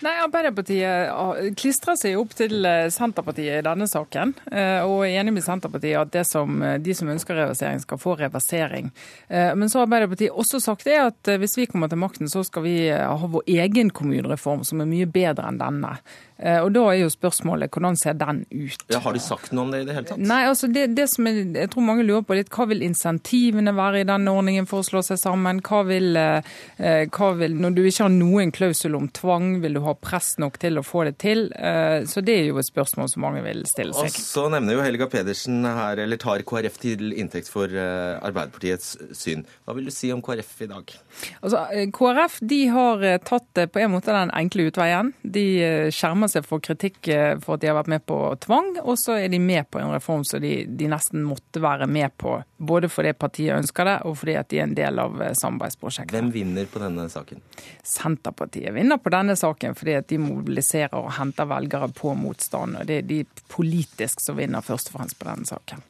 [0.00, 5.16] Nei, Arbeiderpartiet ah, klistrer seg opp til eh, Senterpartiet i denne saken, eh, og er
[5.18, 8.92] enig med Senterpartiet at det som, eh, de som ønsker reversering, skal få reversering.
[9.26, 12.30] Eh, Men så har Arbeiderpartiet også sagt det at eh, hvis vi kommer til makten,
[12.30, 15.96] så skal vi eh, ha vår egen kommunereform, som er mye bedre enn denne.
[16.38, 18.84] Eh, Og da er jo spørsmålet hvordan ser den ut?
[18.94, 20.22] Ja, har de sagt noe om det i det hele tatt?
[20.22, 23.74] Nei, altså det, det som jeg, jeg tror mange lurer på litt, Hva vil insentivene
[23.74, 25.58] være i denne ordningen for å slå seg sammen?
[25.66, 29.82] Hva vil, eh, hva vil, Når du ikke har noen klausul om tvang, vil du
[29.82, 31.46] ha press nok til å få det til?
[31.56, 34.10] Eh, Så det er jo et spørsmål som mange vil stille seg.
[34.10, 38.96] Og så nevner jo Helga Pedersen her, eller tar KrF til inntekt for eh, Arbeiderpartiets
[39.16, 39.44] syn.
[39.64, 40.94] Hva vil du si om KrF i dag?
[41.42, 45.12] Altså, eh, KrF de har tatt på en måte den enkle utveien.
[45.22, 45.46] De
[45.94, 47.08] skjermer seg for kritikk
[47.42, 49.92] for at de har vært med på tvang, og så er de med på en
[49.94, 52.38] reform som de, de nesten måtte være med på.
[52.58, 56.14] Både fordi partiet ønsker det, og fordi at de er en del av samarbeidsprosjektet.
[56.16, 57.40] Hvem vinner på denne saken?
[57.86, 62.80] Senterpartiet vinner på denne saken fordi at de mobiliserer og henter velgere på motstand.
[62.80, 65.84] og Det er de politisk som vinner først og fremst på denne saken.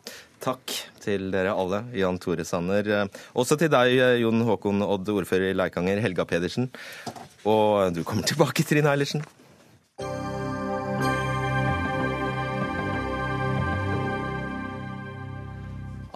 [0.44, 1.82] Takk til dere alle.
[1.98, 3.08] Jan Tore Sanner.
[3.34, 6.70] Også til deg, Jon Håkon Odd, ordfører i Leikanger, Helga Pedersen.
[7.48, 9.24] Og du kommer tilbake, Trine Eilertsen.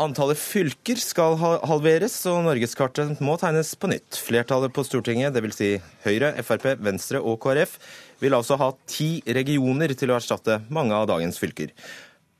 [0.01, 4.17] Antallet fylker skal halveres, og norgeskartet må tegnes på nytt.
[4.25, 5.59] Flertallet på Stortinget, dvs.
[5.59, 5.69] Si
[6.07, 7.77] Høyre, Frp, Venstre og KrF,
[8.23, 11.75] vil altså ha ti regioner til å erstatte mange av dagens fylker.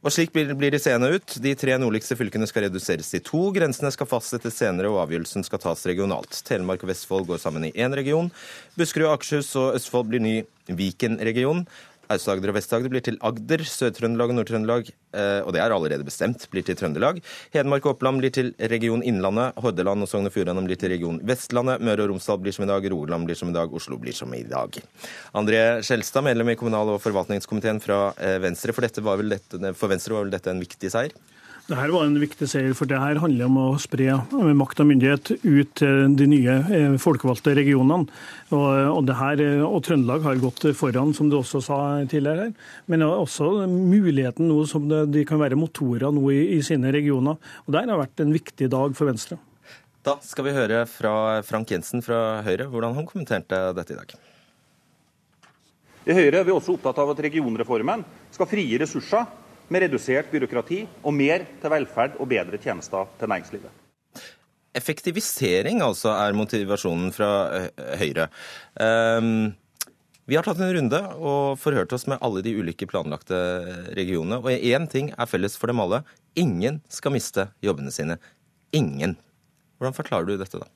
[0.03, 1.37] Og slik blir det seende ut.
[1.45, 3.45] De tre nordligste fylkene skal reduseres til to.
[3.55, 6.41] Grensene skal fastsettes senere, og avgjørelsen skal tas regionalt.
[6.49, 8.33] Telemark og Vestfold går sammen i én region.
[8.81, 10.35] Buskerud, Akershus og Østfold blir ny
[10.73, 11.67] Viken-region.
[12.13, 13.65] Aust-Agder og Vest-Agder blir til Agder.
[13.69, 17.21] Sør-Trøndelag og Nord-Trøndelag, eh, og det er allerede bestemt, blir til Trøndelag.
[17.55, 19.59] Hedmark og Oppland blir til region Innlandet.
[19.63, 21.83] Hordaland og Sogn og Fjordane blir til region Vestlandet.
[21.83, 22.89] Møre og Romsdal blir som i dag.
[22.93, 23.73] Rogaland blir som i dag.
[23.73, 24.79] Oslo blir som i dag.
[25.35, 28.73] André Skjelstad, medlem i kommunal- og forvaltningskomiteen fra eh, Venstre.
[28.73, 31.17] For, dette var vel dette, for Venstre var vel dette en viktig seier?
[31.69, 34.81] Det her var en viktig seier, for det her handler om å spre eh, makt
[34.83, 38.09] og myndighet ut til de nye eh, folkevalgte regionene.
[38.51, 41.79] Og, og, det her, eh, og Trøndelag har gått foran, som du også sa
[42.11, 42.49] tidligere.
[42.49, 46.91] her, Men også muligheten nå som det, de kan være motorer nå i, i sine
[46.95, 47.39] regioner.
[47.67, 49.39] Og Der har vært en viktig dag for Venstre.
[50.03, 51.15] Da skal vi høre fra
[51.47, 54.17] Frank Jensen fra Høyre hvordan han kommenterte dette i dag.
[56.11, 58.03] I Høyre er vi også opptatt av at regionreformen
[58.35, 59.31] skal frigi ressurser
[59.73, 63.81] med redusert byråkrati og mer til velferd og bedre tjenester til næringslivet.
[64.77, 67.33] Effektivisering altså er motivasjonen fra
[68.01, 68.29] Høyre.
[68.81, 69.53] Um,
[70.31, 73.37] vi har tatt en runde og forhørt oss med alle de ulike planlagte
[73.97, 74.39] regionene.
[74.39, 76.05] Og én ting er felles for dem alle.
[76.39, 78.17] Ingen skal miste jobbene sine.
[78.73, 79.17] Ingen.
[79.77, 80.71] Hvordan forklarer du dette, da?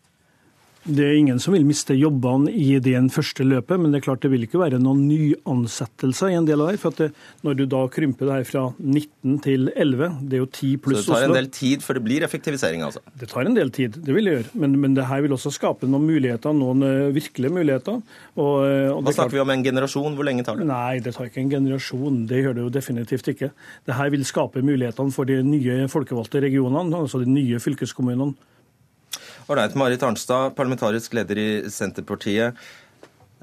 [0.87, 4.22] Det er ingen som vil miste jobbene i det første løpet, men det er klart
[4.22, 6.79] det vil ikke være noen nyansettelser i en del av det.
[6.79, 7.09] For det,
[7.42, 11.03] når du da krymper det her fra 19 til 11, det er jo 10 pluss
[11.03, 13.03] Oslo Så det tar en del tid før det blir effektivisering, altså?
[13.18, 14.55] Det tar en del tid, det vil det gjøre.
[14.62, 17.99] Men, men det her vil også skape noen muligheter, noen uh, virkelige muligheter.
[18.38, 20.14] Og, uh, og Hva snakker vi om en generasjon?
[20.14, 20.70] Hvor lenge tar det?
[20.70, 22.27] Nei, det tar ikke en generasjon.
[22.31, 23.51] Det gjør det jo definitivt ikke.
[23.90, 28.55] Det her vil skape mulighetene for de nye folkevalgte regionene, altså de nye fylkeskommunene.
[29.46, 29.76] Ålreit.
[29.78, 32.56] Marit Arnstad, parlamentarisk leder i Senterpartiet.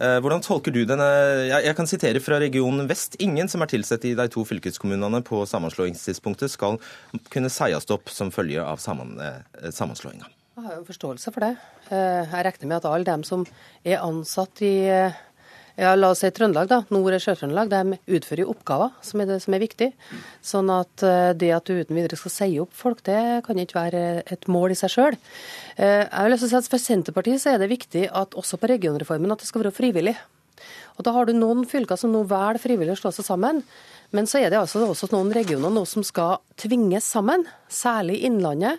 [0.02, 1.06] Eh, hvordan tolker du denne
[1.48, 3.16] Jeg kan sitere fra Region Vest.
[3.24, 6.80] Ingen som er tilsatt i de to fylkeskommunene på sammenslåingstidspunktet, skal
[7.32, 10.28] kunne sies opp som følge av eh, sammenslåinga.
[10.54, 11.54] Jeg har jo forståelse for det.
[11.88, 13.48] Eh, jeg regner med at alle dem som
[13.86, 14.76] er ansatt i
[15.80, 19.40] ja, la oss si Trøndelag, da, Nord- og Sør-Trøndelag, de utfører oppgaver som er det
[19.42, 19.88] som er viktig.
[20.46, 23.80] Sånn at eh, det at du uten videre skal si opp folk, det kan ikke
[23.80, 24.04] være
[24.36, 25.18] et mål i seg sjøl.
[25.78, 28.70] Eh, jeg vil også si at For Senterpartiet så er det viktig at også på
[28.70, 30.16] regionreformen at det skal være frivillig.
[30.98, 33.64] Og Da har du noen fylker som nå velger frivillig å slå seg sammen.
[34.14, 38.78] Men så er det altså også noen regioner nå som skal tvinges sammen, særlig Innlandet.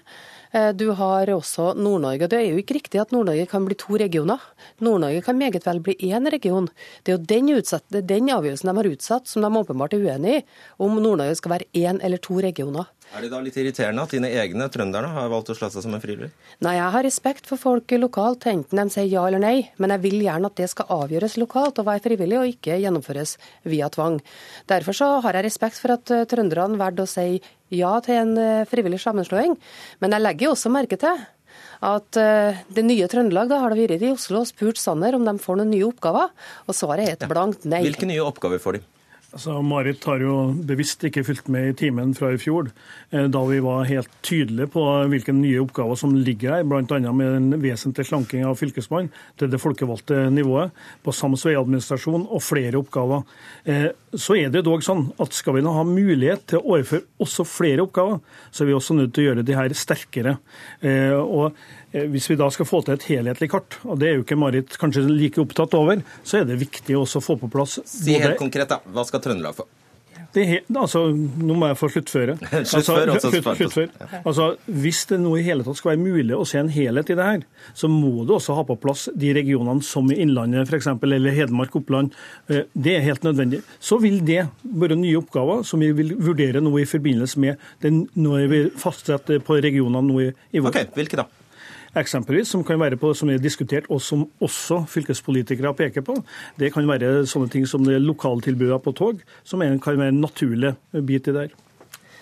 [0.54, 2.28] Eh, du har også Nord-Norge.
[2.30, 4.42] Det er jo ikke riktig at Nord-Norge kan bli to regioner.
[4.78, 6.68] Nord-Norge kan meget vel bli én region.
[7.02, 10.36] Det er jo den, utsatt, den avgjørelsen de har utsatt, som de åpenbart er uenig
[10.38, 10.44] i,
[10.78, 12.86] om Nord-Norge skal være én eller to regioner.
[13.14, 15.94] Er det da litt irriterende at dine egne trønderne har valgt å slå seg som
[15.94, 16.30] en frivillig?
[16.64, 19.68] Nei, jeg har respekt for folk lokalt, enten de sier ja eller nei.
[19.78, 23.36] Men jeg vil gjerne at det skal avgjøres lokalt og være frivillig, og ikke gjennomføres
[23.70, 24.18] via tvang.
[24.70, 27.38] Derfor så har jeg respekt for at eh, trønderne valgte å si
[27.74, 29.54] ja til en eh, frivillig sammenslåing.
[30.02, 31.22] Men jeg legger også merke til
[31.84, 35.26] at uh, det nye Trøndelag da har det vært i Oslo og spurt Sanner om
[35.26, 36.32] de får noen nye oppgaver,
[36.64, 37.82] og svaret er et blankt nei.
[37.84, 38.82] Hvilke nye oppgaver får de?
[39.34, 42.68] Altså, Marit har jo bevisst ikke fulgt med i timen fra i fjor,
[43.10, 47.00] eh, da vi var helt tydelige på hvilke nye oppgaver som ligger her, bl.a.
[47.10, 50.70] med en vesentlig slanking av Fylkesmannen til det folkevalgte nivået,
[51.02, 53.26] på sams veiadministrasjon og flere oppgaver.
[53.66, 57.08] Eh, så er det dog sånn at skal vi nå ha mulighet til å overføre
[57.26, 58.22] også flere oppgaver,
[58.54, 60.38] så er vi også nødt til å gjøre de her sterkere.
[60.78, 61.58] Eh, og
[62.10, 64.76] hvis vi da skal få til et helhetlig kart, og det er jo ikke Marit
[64.80, 68.40] kanskje like opptatt over, så er det viktig også å få på plass Si helt
[68.40, 68.82] konkret, da.
[68.94, 69.68] Hva skal Trøndelag få?
[70.34, 72.34] Helt, altså, nå må jeg få sluttføre.
[72.70, 73.84] sluttføre, altså.
[74.28, 77.16] Altså, hvis det nå i hele tatt skal være mulig å se en helhet i
[77.18, 77.44] det her,
[77.76, 82.14] så må du også ha på plass de regionene som i Innlandet f.eks., eller Hedmark-Oppland.
[82.48, 83.62] Eh, det er helt nødvendig.
[83.78, 88.04] Så vil det være nye oppgaver som vi vil vurdere nå i forbindelse med den,
[88.18, 90.74] når vi fastsetter på regionene nå i, i vår.
[90.74, 91.30] Okay, hvilke da?
[91.96, 96.16] Eksempelvis, som kan være på, som er diskutert, og som også fylkespolitikere peker på.
[96.58, 100.74] Det kan være sånne ting som det lokaltilbudene på tog, som kan være en naturlig
[101.06, 101.63] bit i det her.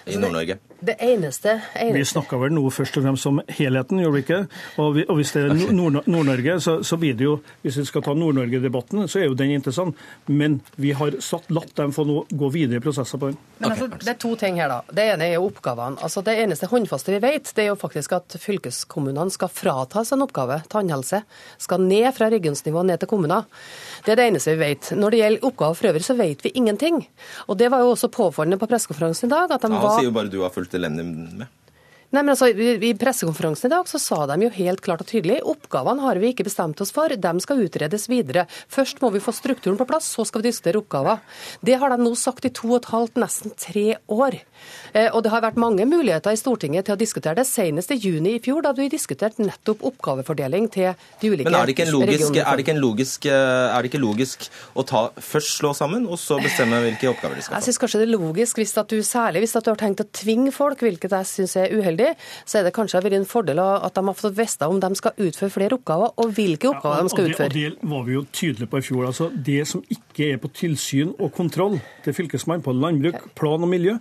[0.07, 0.59] I Nord-Norge?
[0.83, 1.99] Det eneste, eneste.
[1.99, 4.39] Vi snakka vel nå først og fremst om helheten, gjorde vi ikke?
[4.83, 8.03] Og, vi, og hvis det er Nord-Norge, så, så, blir det jo Hvis vi skal
[8.03, 9.99] ta Nord-Norge-debatten, så er jo den interessant.
[10.27, 13.39] Men vi har satt, latt dem få noe, gå videre i prosesser på den.
[13.61, 14.81] Men altså, Det er to ting her, da.
[14.91, 16.03] Det ene er jo oppgavene.
[16.03, 20.27] Altså, Det eneste håndfaste vi vet, det er jo faktisk at fylkeskommunene skal fratas en
[20.27, 20.65] oppgave.
[20.73, 21.23] Tannhelse
[21.63, 23.47] skal ned fra regionsnivå ned til kommuner.
[24.03, 24.91] Det er det eneste vi vet.
[24.99, 27.05] Når det gjelder oppgaver for øvrig, så vet vi ingenting.
[27.47, 29.47] Og det var jo også påfallende på pressekonferansen i dag.
[29.55, 29.92] at de ja, var...
[29.97, 31.47] sier jo bare du har fulgt elendig med.
[32.13, 35.39] Nei, men altså, I pressekonferansen i dag så sa de jo helt klart og tydelig
[35.49, 38.45] oppgavene har vi ikke bestemt oss for, de skal utredes videre.
[38.69, 41.23] Først må vi få strukturen på plass, så skal vi diskutere oppgaver.
[41.65, 44.37] Det har de nå sagt i to og et halvt, nesten tre år.
[44.93, 47.99] Eh, og det har vært mange muligheter i Stortinget til å diskutere det, senest i
[48.03, 51.49] juni i fjor, da vi diskuterte nettopp oppgavefordeling til de ulike regionene.
[51.49, 54.47] Men er det ikke, logisk, er det ikke, logisk, eh, er det ikke logisk
[54.77, 57.63] å ta, først slå sammen, og så bestemme hvilke oppgaver de skal ta?
[57.63, 60.05] Jeg syns kanskje det er logisk, hvis at du, særlig hvis at du har tenkt
[60.05, 63.29] å tvinge folk, hvilket jeg syns er uheldig uheldig, så er det kanskje vært en
[63.29, 66.97] fordel at de har fått vite om de skal utføre flere oppgaver, og hvilke oppgaver
[66.97, 67.51] ja, og, de skal utføre.
[67.51, 69.07] Og det, og det var vi jo tydelige på i fjor.
[69.11, 73.71] altså Det som ikke er på tilsyn og kontroll til Fylkesmannen på landbruk, plan og
[73.71, 73.97] miljø,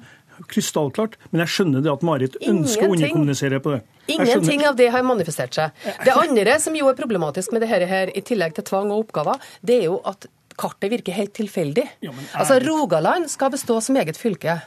[0.49, 1.17] krystallklart.
[1.29, 3.81] Men jeg skjønner det at Marit ønsker å underkommunisere på det.
[4.09, 5.81] Ingenting av det har manifestert seg.
[6.01, 9.41] Det andre som jo er problematisk med det her, i tillegg til tvang og oppgaver,
[9.61, 10.25] det er jo at
[10.61, 11.85] kartet virker helt tilfeldig.
[12.05, 12.29] Ja, er...
[12.41, 14.59] Altså, Rogaland skal bestå som eget fylke.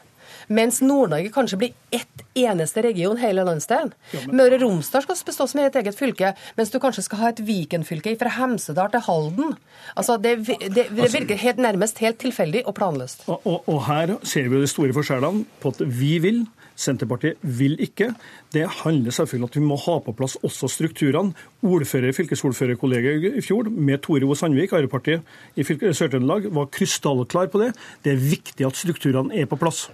[0.49, 3.93] Mens Nord-Norge kanskje blir ett eneste region hele landsdelen.
[4.33, 7.45] Møre og Romsdal skal bestå som et eget fylke, mens du kanskje skal ha et
[7.47, 9.55] Viken-fylke fra Hemsedal til Halden.
[9.97, 13.25] Altså, det, det, det Altså- virker helt, nærmest helt tilfeldig og planløst.
[13.29, 16.45] Og, og, og her ser vi jo de store forskjellene på at vi vil.
[16.75, 18.09] Senterpartiet vil ikke.
[18.51, 21.31] Det handler selvfølgelig om at vi må ha på plass også strukturene.
[21.63, 24.35] Ordfører, Fylkesordførerkollegiet i fjor, med Tore O.
[24.35, 25.23] Sandvik, Arbeiderpartiet
[25.55, 27.71] i Sør-Trøndelag, var krystallklar på det.
[28.03, 29.87] Det er viktig at strukturene er på plass.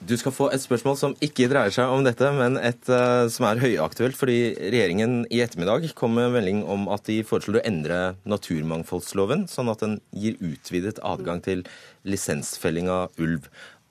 [0.00, 3.44] Du skal få et spørsmål som ikke dreier seg om dette, men et uh, som
[3.50, 4.16] er høyaktuelt.
[4.16, 9.68] Fordi regjeringen i ettermiddag kom med melding om at de foreslår å endre naturmangfoldsloven, sånn
[9.72, 11.66] at den gir utvidet adgang til
[12.08, 13.50] lisensfelling av ulv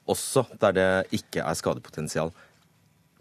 [0.09, 2.33] også der det ikke er skadepotensial.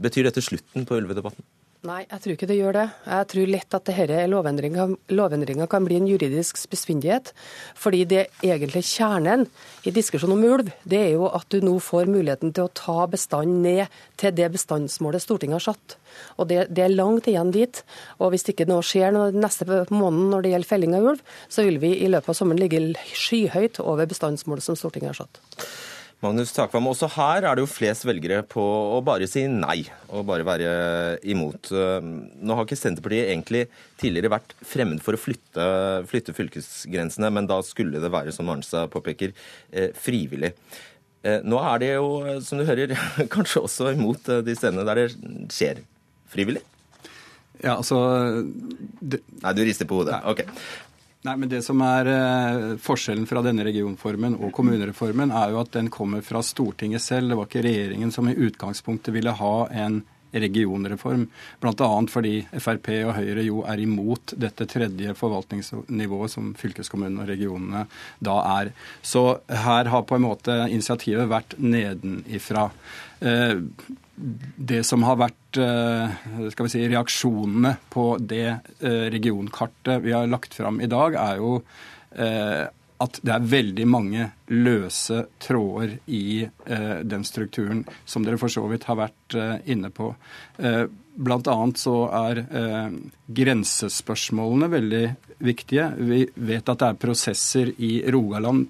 [0.01, 1.45] Betyr dette slutten på ulvedebatten?
[1.87, 2.85] Nei, jeg tror ikke det gjør det.
[3.07, 7.31] Jeg tror lett at dette lovendringa, lovendringa kan bli en juridisk spissfindighet.
[7.79, 9.45] Fordi det egentlig kjernen
[9.87, 13.07] i diskusjonen om ulv, det er jo at du nå får muligheten til å ta
[13.13, 15.95] bestanden ned til det bestandsmålet Stortinget har satt.
[16.43, 17.85] Og det, det er langt igjen dit.
[18.19, 21.79] Og hvis ikke noe skjer neste måned når det gjelder felling av ulv, så vil
[21.79, 22.83] vi i løpet av sommeren ligge
[23.15, 25.41] skyhøyt over bestandsmålet som Stortinget har satt.
[26.19, 30.25] Magnus Takvam, også her er det jo flest velgere på å bare si nei og
[30.27, 30.71] bare være
[31.31, 31.71] imot.
[31.71, 33.69] Nå har ikke Senterpartiet egentlig
[34.03, 35.67] tidligere vært fremmed for å flytte,
[36.11, 39.31] flytte fylkesgrensene, men da skulle det være, som Arnstad påpeker,
[39.71, 40.51] eh, frivillig.
[41.23, 42.11] Eh, nå er det jo,
[42.43, 42.97] som du hører,
[43.37, 45.85] kanskje også imot de stedene der det skjer
[46.35, 46.67] frivillig?
[47.63, 47.99] Ja, altså
[48.99, 49.23] det...
[49.43, 50.19] Nei, du rister på hodet.
[50.31, 50.45] Ok.
[51.27, 55.73] Nei, men Det som er eh, forskjellen fra denne regionformen og kommunereformen, er jo at
[55.75, 57.33] den kommer fra Stortinget selv.
[57.33, 60.03] Det var ikke regjeringen som i utgangspunktet ville ha en
[60.33, 61.27] regionreform.
[61.61, 61.89] Bl.a.
[62.13, 67.87] fordi Frp og Høyre jo er imot dette tredje forvaltningsnivået som fylkeskommunene og regionene
[68.25, 68.73] da er.
[69.03, 72.69] Så her har på en måte initiativet vært nedenifra.
[73.21, 73.59] Eh,
[74.57, 78.59] det som har vært skal vi si, reaksjonene på det
[79.15, 81.53] regionkartet vi har lagt fram i dag, er jo
[82.99, 86.43] at det er veldig mange løse tråder i
[87.07, 89.39] den strukturen, som dere for så vidt har vært
[89.71, 90.11] inne på.
[90.59, 92.43] Blant annet så er
[93.39, 95.05] grensespørsmålene veldig
[95.47, 95.89] viktige.
[95.97, 98.67] Vi vet at det er prosesser i Rogaland,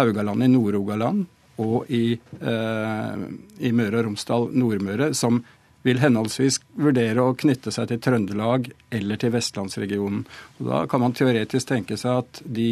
[0.00, 1.28] Haugaland i Nord-Rogaland,
[1.62, 3.26] og i, eh,
[3.60, 5.42] i Møre og Romsdal, Nordmøre, som
[5.84, 10.24] vil henholdsvis vurdere å knytte seg til Trøndelag eller til vestlandsregionen.
[10.58, 12.70] Og Da kan man teoretisk tenke seg at de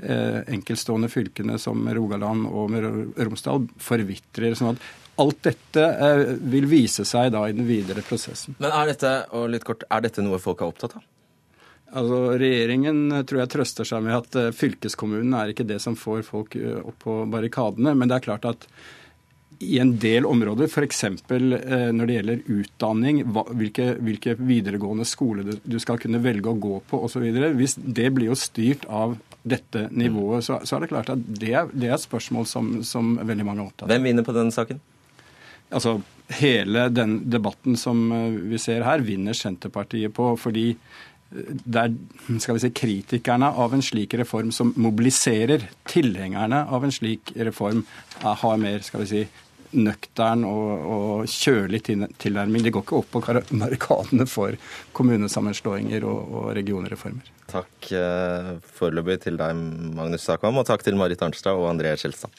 [0.00, 4.56] eh, enkeltstående fylkene som Rogaland og Møre og Romsdal forvitrer.
[4.56, 4.80] sånn
[5.20, 8.56] Alt dette eh, vil vise seg da i den videre prosessen.
[8.58, 11.04] Men er dette, og litt kort, er dette noe folk er opptatt av?
[11.90, 16.54] Altså, Regjeringen tror jeg trøster seg med at fylkeskommunen er ikke det som får folk
[16.84, 17.96] opp på barrikadene.
[17.98, 18.68] Men det er klart at
[19.60, 21.02] i en del områder, f.eks.
[21.28, 27.02] når det gjelder utdanning, hvilke, hvilke videregående skole du skal kunne velge å gå på
[27.04, 27.26] osv.,
[27.58, 31.52] hvis det blir jo styrt av dette nivået, så, så er det klart at det
[31.52, 33.92] er, det er et spørsmål som, som veldig mange er opptatt av.
[33.92, 34.80] Hvem vinner på den saken?
[35.70, 35.98] Altså,
[36.30, 38.04] Hele den debatten som
[38.46, 40.28] vi ser her, vinner Senterpartiet på.
[40.38, 40.76] fordi
[41.30, 45.68] det er skal vi si, kritikerne av en slik reform som mobiliserer.
[45.90, 47.84] Tilhengerne av en slik reform
[48.22, 49.22] har mer skal vi si,
[49.70, 52.64] nøktern og, og kjølig tilnærming.
[52.66, 54.58] De går ikke opp på barrikadene for
[54.98, 57.30] kommunesammenslåinger og, og regionreformer.
[57.50, 57.90] Takk
[58.78, 59.54] foreløpig til deg,
[59.94, 62.34] Magnus Sakvam, og takk til Marit Arnstad og André Skjelstad.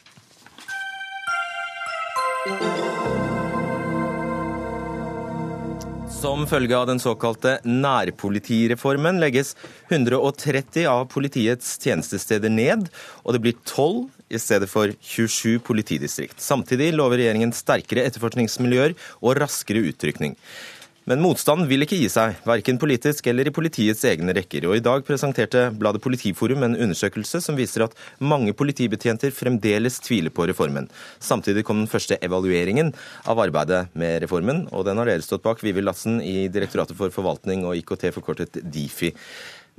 [6.21, 9.55] Som følge av den såkalte nærpolitireformen legges
[9.89, 12.91] 130 av politiets tjenestesteder ned,
[13.25, 16.37] og det blir 12 i stedet for 27 politidistrikt.
[16.37, 20.37] Samtidig lover regjeringen sterkere etterforskningsmiljøer og raskere utrykning.
[21.11, 24.63] Men motstanden vil ikke gi seg, verken politisk eller i politiets egne rekker.
[24.69, 30.31] Og I dag presenterte bladet Politiforum en undersøkelse som viser at mange politibetjenter fremdeles tviler
[30.31, 30.87] på reformen.
[31.19, 32.93] Samtidig kom den første evalueringen
[33.27, 37.11] av arbeidet med reformen, og den har dere stått bak, Vivi Lassen i Direktoratet for
[37.11, 39.11] forvaltning og IKT, forkortet Difi.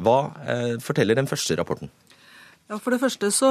[0.05, 1.89] Hva eh, forteller den første rapporten?
[2.73, 3.49] Ja, For det første så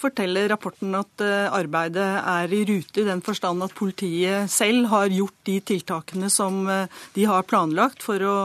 [0.00, 1.20] forteller rapporten at
[1.52, 6.62] arbeidet er i rute i den forstand at politiet selv har gjort de tiltakene som
[6.64, 8.38] de har planlagt for å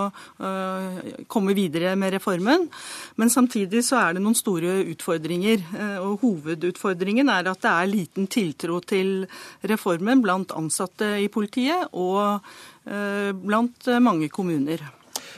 [1.31, 2.67] komme videre med reformen.
[3.15, 5.63] Men samtidig så er det noen store utfordringer.
[6.03, 9.21] Og hovedutfordringen er at det er liten tiltro til
[9.63, 12.43] reformen blant ansatte i politiet og
[12.83, 14.91] blant mange kommuner.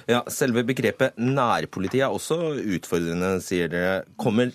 [0.09, 3.99] Ja, Selve begrepet nærpoliti er også utfordrende, sier dere.
[4.19, 4.51] Kommer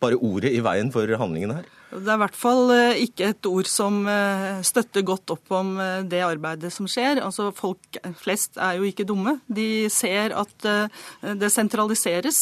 [0.00, 1.68] bare ordet i veien for handlingen her?
[1.90, 5.72] Det er i hvert fall eh, ikke et ord som eh, støtter godt opp om
[5.82, 7.18] eh, det arbeidet som skjer.
[7.24, 9.40] Altså Folk flest er jo ikke dumme.
[9.50, 10.68] De ser at
[11.40, 12.38] det sentraliseres,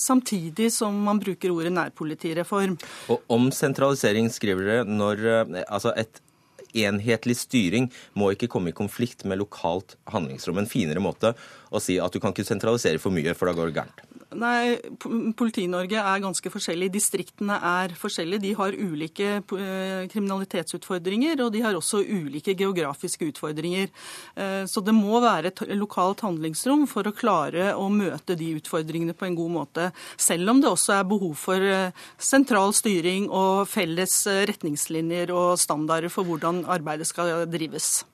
[0.00, 2.76] samtidig som man bruker ordet nærpolitireform.
[3.12, 5.24] Og om sentralisering skriver dere når
[5.68, 6.23] altså et
[6.74, 10.60] enhetlig styring må ikke komme i konflikt med lokalt handlingsrom.
[10.62, 11.34] En finere måte
[11.70, 14.04] å si at du kan ikke sentralisere for mye, for da går det gærent.
[14.40, 14.76] Nei,
[15.38, 16.90] Politi-Norge er ganske forskjellig.
[16.94, 18.42] Distriktene er forskjellige.
[18.42, 23.90] De har ulike eh, kriminalitetsutfordringer, og de har også ulike geografiske utfordringer.
[24.34, 29.16] Eh, så det må være et lokalt handlingsrom for å klare å møte de utfordringene
[29.16, 29.90] på en god måte.
[30.20, 36.12] Selv om det også er behov for eh, sentral styring og felles retningslinjer og standarder
[36.12, 38.04] for hvordan arbeidet skal drives.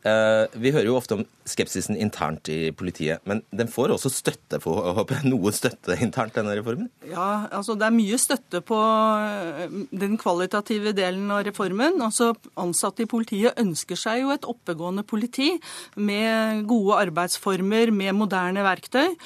[0.00, 4.60] Eh, vi hører jo ofte om skepsisen internt i politiet, men den får også støtte,
[4.62, 6.88] for, håper noe støtte internt, denne reformen?
[7.10, 12.00] Ja, altså det er mye støtte på eh, den kvalitative delen av reformen.
[12.06, 15.52] Altså Ansatte i politiet ønsker seg jo et oppegående politi
[16.00, 19.16] med gode arbeidsformer, med moderne verktøy.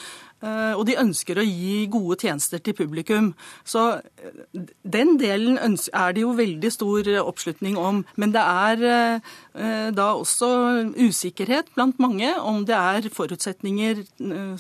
[0.45, 3.31] Eh, og de ønsker å gi gode tjenester til publikum.
[3.69, 4.65] Så eh,
[4.97, 8.03] den delen er det jo veldig stor oppslutning om.
[8.21, 10.51] Men det er eh, da også
[10.99, 14.05] usikkerhet blant mange om det er forutsetninger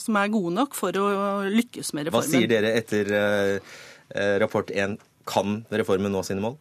[0.01, 1.09] som er gode nok for å
[1.51, 2.31] lykkes med reformen.
[2.31, 3.11] Hva sier dere etter
[4.41, 4.97] rapport 1?
[5.29, 6.59] Kan reformen nå sine mål?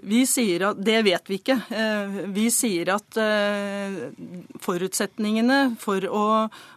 [0.00, 1.56] Vi sier at Det vet vi ikke.
[1.76, 3.98] Eh, vi sier at eh,
[4.62, 6.24] forutsetningene for å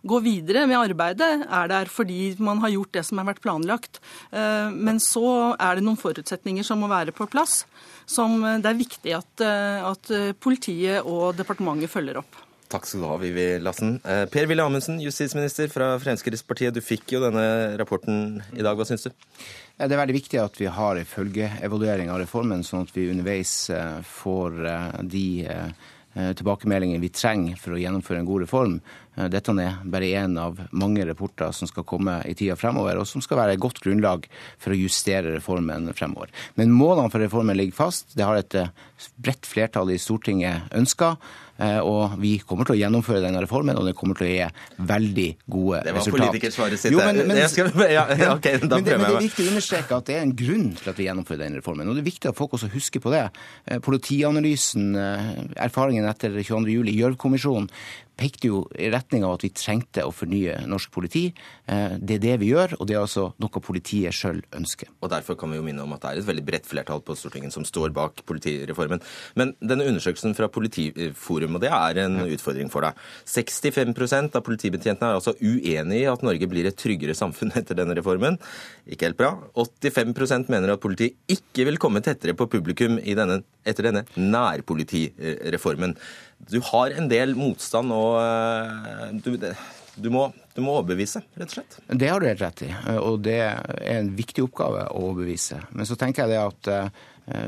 [0.04, 4.02] gå videre med arbeidet er der fordi man har gjort det som har vært planlagt.
[4.32, 7.64] Eh, men så er det noen forutsetninger som må være på plass,
[8.06, 10.10] som det er viktig at, at
[10.44, 12.42] politiet og departementet følger opp.
[12.74, 14.00] Takk skal du ha, Vivi Lassen.
[14.04, 16.74] Per Willy Amundsen, justisminister fra Fremskrittspartiet.
[16.74, 17.46] Du fikk jo denne
[17.80, 18.74] rapporten i dag.
[18.76, 19.14] Hva syns du?
[19.74, 23.72] Det er veldig viktig at vi har en følgeevaluering av reformen, sånn at vi underveis
[23.74, 25.72] eh, får eh, de eh,
[26.14, 28.76] tilbakemeldingene vi trenger for å gjennomføre en god reform.
[29.34, 33.22] Dette er bare én av mange rapporter som skal komme i tida fremover, og som
[33.26, 34.28] skal være et godt grunnlag
[34.62, 36.30] for å justere reformen fremover.
[36.54, 38.14] Men målene for reformen ligger fast.
[38.14, 38.60] Det har et
[39.18, 41.16] bredt flertall i Stortinget ønska.
[41.64, 44.86] Eh, og vi kommer til å gjennomføre denne reformen, og det kommer til å gi
[44.94, 45.88] veldig gode resultat.
[45.88, 46.96] Det var politikersvaret sitt.
[46.96, 50.10] Jo, men, men, skal, ja, okay, men, det, men, det, er viktig å understreke at
[50.10, 51.90] det er en grunn til at vi gjennomfører denne reformen.
[51.90, 53.26] Og det er viktig at folk også husker på det.
[53.68, 55.30] Eh, politianalysen, eh,
[55.68, 57.70] erfaringen etter 22.07, Gjørv-kommisjonen,
[58.20, 61.26] pekte jo i retning av at vi trengte å fornye norsk politi.
[61.66, 64.92] Eh, det er det vi gjør, og det er altså noe politiet sjøl ønsker.
[65.02, 67.16] Og Derfor kan vi jo minne om at det er et veldig bredt flertall på
[67.18, 69.02] Stortinget som står bak politireformen.
[69.40, 73.00] Men denne undersøkelsen fra Politiforum, og det er en utfordring for deg.
[73.30, 77.98] 65% av politibetjentene er altså uenig i at Norge blir et tryggere samfunn etter denne
[77.98, 78.40] reformen.
[78.90, 79.36] Ikke helt bra.
[79.58, 85.96] 85% mener at politiet ikke vil komme tettere på publikum i denne, etter denne nærpolitireformen.
[86.52, 91.58] Du har en del motstand, og eh, du, du, må, du, må, overbevise, rett og
[91.58, 91.80] slett?
[91.88, 95.62] Det har du helt rett i, og det er en viktig oppgave å overbevise.
[95.72, 97.04] Men så tenker jeg det at eh,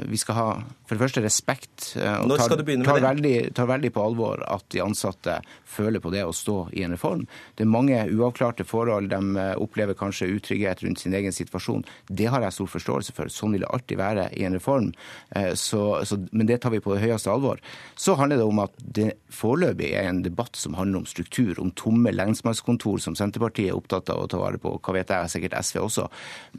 [0.05, 0.49] vi skal ha
[0.85, 1.85] for det første respekt.
[1.97, 3.01] Eh, og tar, tar?
[3.01, 5.39] Veldig, tar veldig på alvor at de ansatte
[5.75, 7.25] føler på det å stå i en reform.
[7.57, 9.09] Det er mange uavklarte forhold.
[9.11, 11.83] De eh, opplever kanskje utrygghet rundt sin egen situasjon.
[12.07, 13.33] Det har jeg stor forståelse for.
[13.33, 14.91] Sånn vil det alltid være i en reform.
[15.35, 17.63] Eh, så, så, men det tar vi på det høyeste alvor.
[17.97, 21.73] Så handler det om at det foreløpig er en debatt som handler om struktur, om
[21.73, 24.77] tomme lensmannskontor, som Senterpartiet er opptatt av å ta vare på.
[24.77, 26.07] Hva vet jeg, sikkert SV også.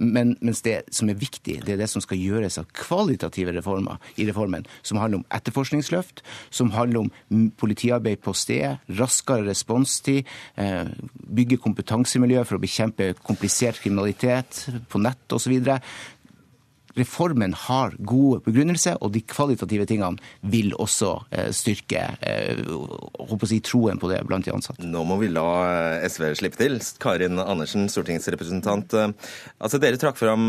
[0.03, 2.67] Men, mens det som er viktig, det er det som skal gjøres av
[3.07, 9.47] kvalitative reformer i reformen, som handler om etterforskningsløft, som handler om politiarbeid på stedet, raskere
[9.47, 10.25] responstid,
[10.57, 10.87] eh,
[11.37, 15.81] bygge kompetansemiljø for å bekjempe komplisert kriminalitet på nett osv.
[16.97, 20.17] Reformen har gode begrunnelser, og de kvalitative tingene
[20.49, 22.63] vil også eh, styrke eh,
[23.51, 24.87] si, troen på det blant de ansatte.
[24.87, 25.47] Nå må vi la
[26.01, 26.79] eh, SV slippe til.
[27.03, 28.97] Karin Andersen, stortingsrepresentant.
[28.97, 30.49] Altså, dere trakk fram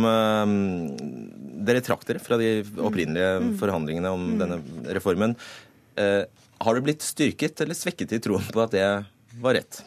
[1.68, 3.52] Dere trakk dere fra de opprinnelige mm.
[3.60, 4.40] forhandlingene om mm.
[4.42, 5.36] denne reformen.
[5.98, 8.88] Har det blitt styrket eller svekket i troen på at det
[9.42, 9.82] var rett?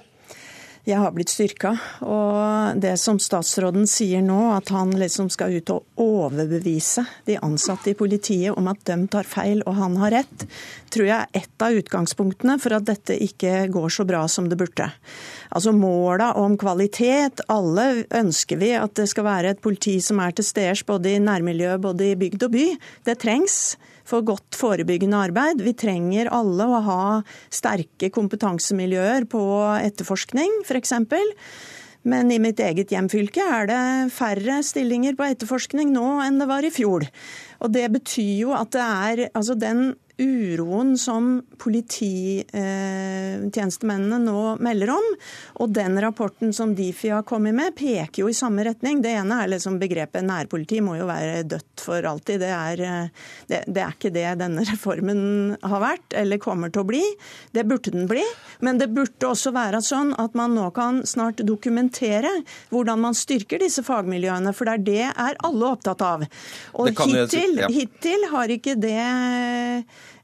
[0.88, 1.74] Jeg har blitt styrka.
[2.04, 7.92] Og det som statsråden sier nå, at han liksom skal ut og overbevise de ansatte
[7.92, 10.46] i politiet om at de tar feil og han har rett,
[10.90, 14.58] tror jeg er ett av utgangspunktene for at dette ikke går så bra som det
[14.60, 14.88] burde.
[15.50, 20.34] Altså Måla om kvalitet, alle ønsker vi at det skal være et politi som er
[20.36, 22.66] til stede både i nærmiljøet, både i bygd og by.
[23.06, 23.56] Det trengs
[24.10, 25.62] for godt forebyggende arbeid.
[25.64, 27.02] Vi trenger alle å ha
[27.52, 29.42] sterke kompetansemiljøer på
[29.78, 30.96] etterforskning, f.eks.
[32.10, 33.80] Men i mitt eget hjemfylke er det
[34.14, 37.04] færre stillinger på etterforskning nå enn det var i fjor.
[37.60, 39.90] Og det betyr jo at det er altså den
[40.20, 45.06] uroen som polititjenestemennene nå melder om,
[45.60, 49.02] og den rapporten som Difi har kommet med, peker jo i samme retning.
[49.02, 52.40] Det ene er liksom begrepet nærpoliti må jo være dødt for alltid.
[52.44, 52.76] Det er,
[53.50, 55.20] det, det er ikke det denne reformen
[55.62, 57.04] har vært, eller kommer til å bli.
[57.56, 58.24] Det burde den bli.
[58.64, 62.30] Men det burde også være sånn at man nå kan snart dokumentere
[62.70, 66.18] hvordan man styrker disse fagmiljøene, for det er det er alle opptatt av.
[66.80, 67.68] Og hittil, ja.
[67.72, 69.04] hittil har ikke det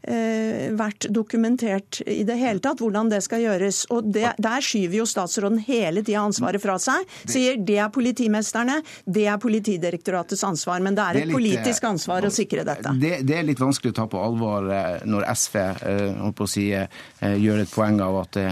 [0.07, 3.85] vært dokumentert i det hele tatt hvordan det skal gjøres.
[3.91, 7.07] Og det, Der skyver jo statsråden hele tida ansvaret fra seg.
[7.27, 10.83] Sier det er politimesterne, det er Politidirektoratets ansvar.
[10.85, 12.93] Men det er et politisk ansvar å sikre dette.
[13.01, 14.69] Det, det, er litt vanskelig å ta på alvor
[15.07, 15.59] når SV
[16.23, 18.47] holdt på å si, gjør et poeng av at de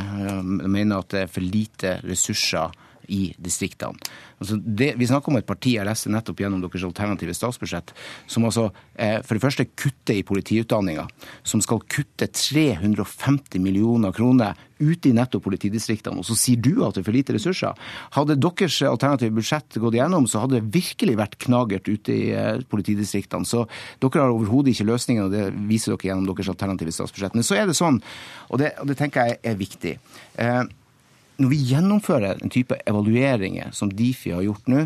[0.66, 2.74] mener at det er for lite ressurser
[3.12, 3.98] i distriktene.
[4.44, 7.94] Altså det, vi snakker om et parti jeg leste nettopp gjennom deres alternative statsbudsjett,
[8.28, 11.06] som altså eh, for det første kutter i politiutdanninga,
[11.46, 16.20] som skal kutte 350 millioner kroner ute i nettopp politidistriktene.
[16.20, 17.80] Og så sier du at det er for lite ressurser.
[18.16, 22.62] Hadde deres alternative budsjett gått igjennom, så hadde det virkelig vært knagert ute i eh,
[22.68, 23.48] politidistriktene.
[23.48, 23.64] Så
[24.02, 27.38] dere har overhodet ikke løsningen, og det viser dere gjennom deres alternative statsbudsjett.
[27.38, 28.02] Men så er det sånn,
[28.50, 29.98] og det, og det tenker jeg er viktig.
[30.42, 30.64] Eh,
[31.40, 34.84] når vi gjennomfører en type evalueringer som Difi har gjort nå,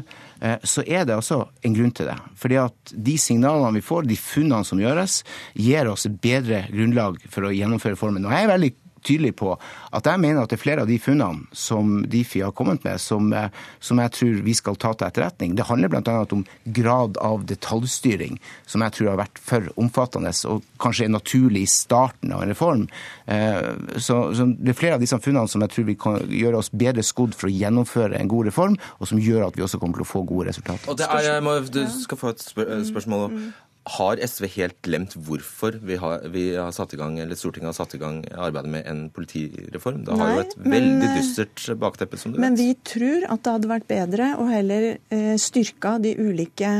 [0.65, 2.17] så er det altså en grunn til det.
[2.41, 5.21] Fordi at de signalene vi får, de funnene som gjøres,
[5.59, 8.25] gir oss bedre grunnlag for å gjennomføre formen.
[8.25, 8.73] Og jeg er veldig
[9.07, 12.55] tydelig på at jeg mener at det er flere av de funnene som Difi har
[12.57, 15.57] kommet med, som, eh, som jeg tror vi skal ta til etterretning.
[15.57, 16.17] Det handler bl.a.
[16.35, 21.65] om grad av detaljstyring, som jeg tror har vært for omfattende og kanskje er naturlig
[21.65, 22.87] i starten av en reform.
[23.27, 23.61] Eh,
[23.97, 26.73] så, så Det er flere av disse funnene som jeg tror vi kan gjøre oss
[26.73, 30.01] bedre skodd for å gjennomføre en god reform, og som gjør at vi også kommer
[30.01, 30.89] til å få gode resultater.
[30.91, 33.29] Og det er, jeg må, Du skal få et spørsmål.
[33.33, 33.68] Mm, mm.
[33.89, 37.77] Har SV helt glemt hvorfor vi har, vi har, satt i gang, eller Stortinget har
[37.79, 40.03] satt i gang arbeidet med en politireform?
[40.05, 42.59] Det har Nei, jo et veldig men, eh, dystert bakteppe, som du men vet.
[42.59, 46.73] Men vi tror at det hadde vært bedre å heller eh, styrka de ulike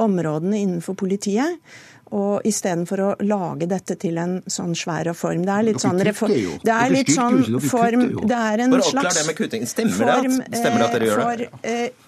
[0.00, 1.60] områdene innenfor politiet.
[2.14, 5.42] Og istedenfor å lage dette til en sånn svær reform.
[5.44, 9.40] Det er litt sånn reform Det er litt sånn form Det er en slags form,
[9.40, 11.48] det, at, stemmer det at dere gjør det?
[11.50, 12.03] For,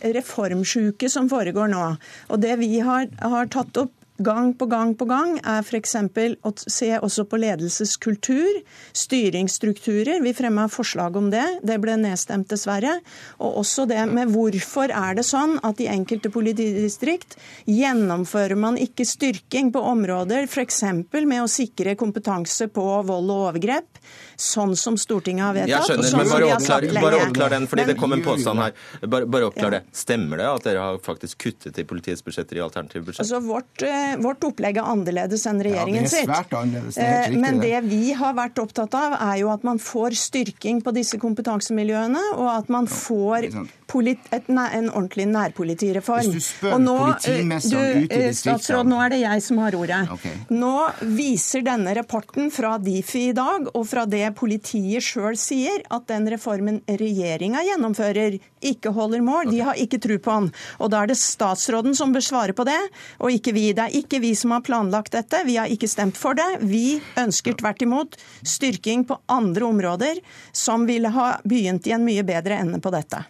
[0.00, 1.84] reformsjuke som foregår nå.
[2.30, 5.94] Og det vi har, har tatt opp gang på gang på gang, er f.eks.
[6.42, 8.60] å se også på ledelseskultur,
[8.96, 10.22] styringsstrukturer.
[10.24, 11.44] Vi fremma forslag om det.
[11.66, 12.98] Det ble nedstemt, dessverre.
[13.38, 17.36] Og også det med hvorfor er det sånn at i enkelte politidistrikt
[17.68, 20.82] gjennomfører man ikke styrking på områder, f.eks.
[21.12, 24.00] med å sikre kompetanse på vold og overgrep
[24.36, 25.72] sånn som Stortinget har vedtatt.
[25.72, 28.62] Jeg skjønner, sånn men bare oppklar, bare oppklar, den, fordi men, det kom en påstand
[28.62, 28.74] her.
[29.06, 29.80] Bare, bare oppklar ja.
[29.80, 29.96] det.
[29.96, 33.24] Stemmer det at dere har faktisk kuttet i politiets budsjetter i alternative budsjett?
[33.24, 36.26] Altså, vårt, uh, vårt, opplegg er annerledes enn regjeringen sitt.
[36.26, 36.98] Ja, det er svært annerledes.
[36.98, 40.18] Det er riktig, men det vi har vært opptatt av, er jo at man får
[40.26, 43.50] styrking på disse kompetansemiljøene, og at man får
[43.86, 46.30] en ordentlig nærpolitireform.
[46.30, 49.60] Hvis du spør nå, politimesteren ut i eh, distriktene Statsråd, nå er det jeg som
[49.62, 50.00] har ordet.
[50.16, 50.34] Okay.
[50.50, 50.74] Nå
[51.16, 56.28] viser denne rapporten fra Difi i dag, og fra det politiet sjøl sier, at den
[56.32, 59.50] reformen regjeringa gjennomfører, ikke holder mål.
[59.52, 60.48] De har ikke tro på den.
[60.82, 62.78] Og da er det statsråden som bør svare på det,
[63.20, 63.68] og ikke vi.
[63.76, 65.44] Det er ikke vi som har planlagt dette.
[65.46, 66.48] Vi har ikke stemt for det.
[66.66, 70.20] Vi ønsker tvert imot styrking på andre områder
[70.52, 73.22] som ville ha begynt i en mye bedre ende på dette.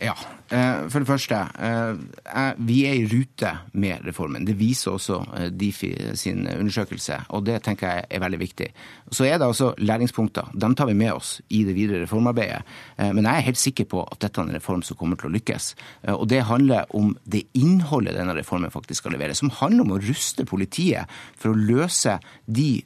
[0.00, 0.14] Ja.
[0.48, 4.46] Eh, for det første, eh, vi er i rute med reformen.
[4.46, 8.68] Det viser også eh, Difi sin undersøkelse, og det tenker jeg er veldig viktig.
[9.12, 10.48] Så er det altså læringspunkter.
[10.56, 12.62] Dem tar vi med oss i det videre reformarbeidet.
[12.98, 15.34] Men jeg er helt sikker på at dette er en reform som kommer til å
[15.34, 15.74] lykkes.
[16.14, 20.00] Og det handler om det innholdet denne reformen faktisk skal levere, som handler om å
[20.02, 22.82] ruste politiet for å løse de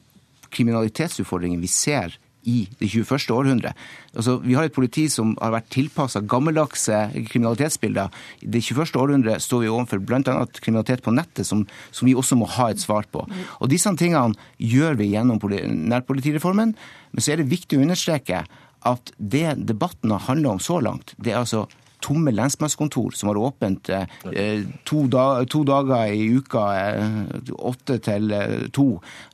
[0.55, 3.31] kriminalitetsutfordringene vi ser i det 21.
[3.33, 3.73] århundre.
[4.15, 8.13] Altså, vi har et politi som har vært tilpassa gammeldagse kriminalitetsbilder.
[8.45, 8.95] I det 21.
[9.01, 10.35] århundre står vi overfor bl.a.
[10.61, 13.25] kriminalitet på nettet, som, som, vi også må ha et svar på.
[13.59, 16.75] Og Disse tingene gjør vi gjennom nærpolitireformen.
[17.11, 18.45] Men så er det viktig å understreke
[18.85, 21.65] at det debatten har handla om så langt, det er altså
[22.05, 28.33] tomme lensmannskontor som har åpent eh, to, da, to, dager i uka, eh, åtte til
[28.35, 28.87] eh, to.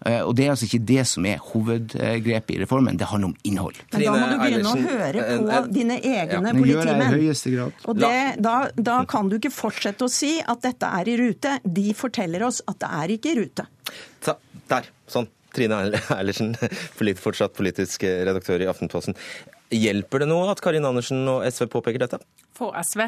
[0.06, 3.36] Eh, og Det er altså ikke det som er hovedgrepet i reformen, det handler om
[3.48, 3.82] innhold.
[3.92, 6.56] Men Da må du begynne å høre på dine egne ja.
[6.56, 7.76] politimenn.
[7.92, 11.58] Og det, da, da kan du ikke fortsette å si at dette er i rute.
[11.64, 13.68] De forteller oss at det er ikke i rute.
[14.24, 14.38] Ta,
[14.72, 15.30] der, sånn.
[15.52, 15.82] Trine
[16.16, 16.54] Eilertsen,
[17.20, 19.18] fortsatt politisk redaktør i Aftenposten.
[19.72, 22.22] Hjelper det noe at Karin Andersen og SV påpeker dette?
[22.62, 23.08] For SV.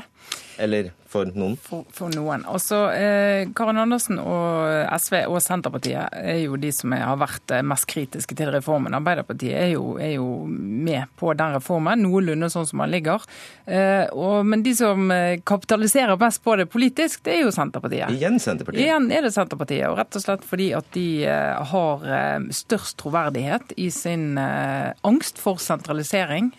[0.58, 1.56] Eller for noen?
[1.62, 2.45] For, for noen.
[2.49, 7.62] Også, eh, Karin Andersen og SV og Senterpartiet er jo de som har vært eh,
[7.66, 8.95] mest kritiske til reformen.
[8.97, 13.26] Arbeiderpartiet er jo, er jo med på den reformen, noenlunde sånn som den ligger.
[13.66, 18.10] Eh, og, men de som eh, kapitaliserer best på det politisk, det er jo Senterpartiet.
[18.18, 18.86] Igjen Senterpartiet?
[18.88, 19.86] Igjen er det Senterpartiet.
[19.91, 25.38] Og rett og slett fordi at de eh, har eh, størst troverdighet i sin angst
[25.41, 26.49] for sentralisering.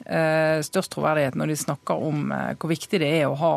[0.67, 3.55] Størst troverdighet når de snakker om hvor viktig det er å ha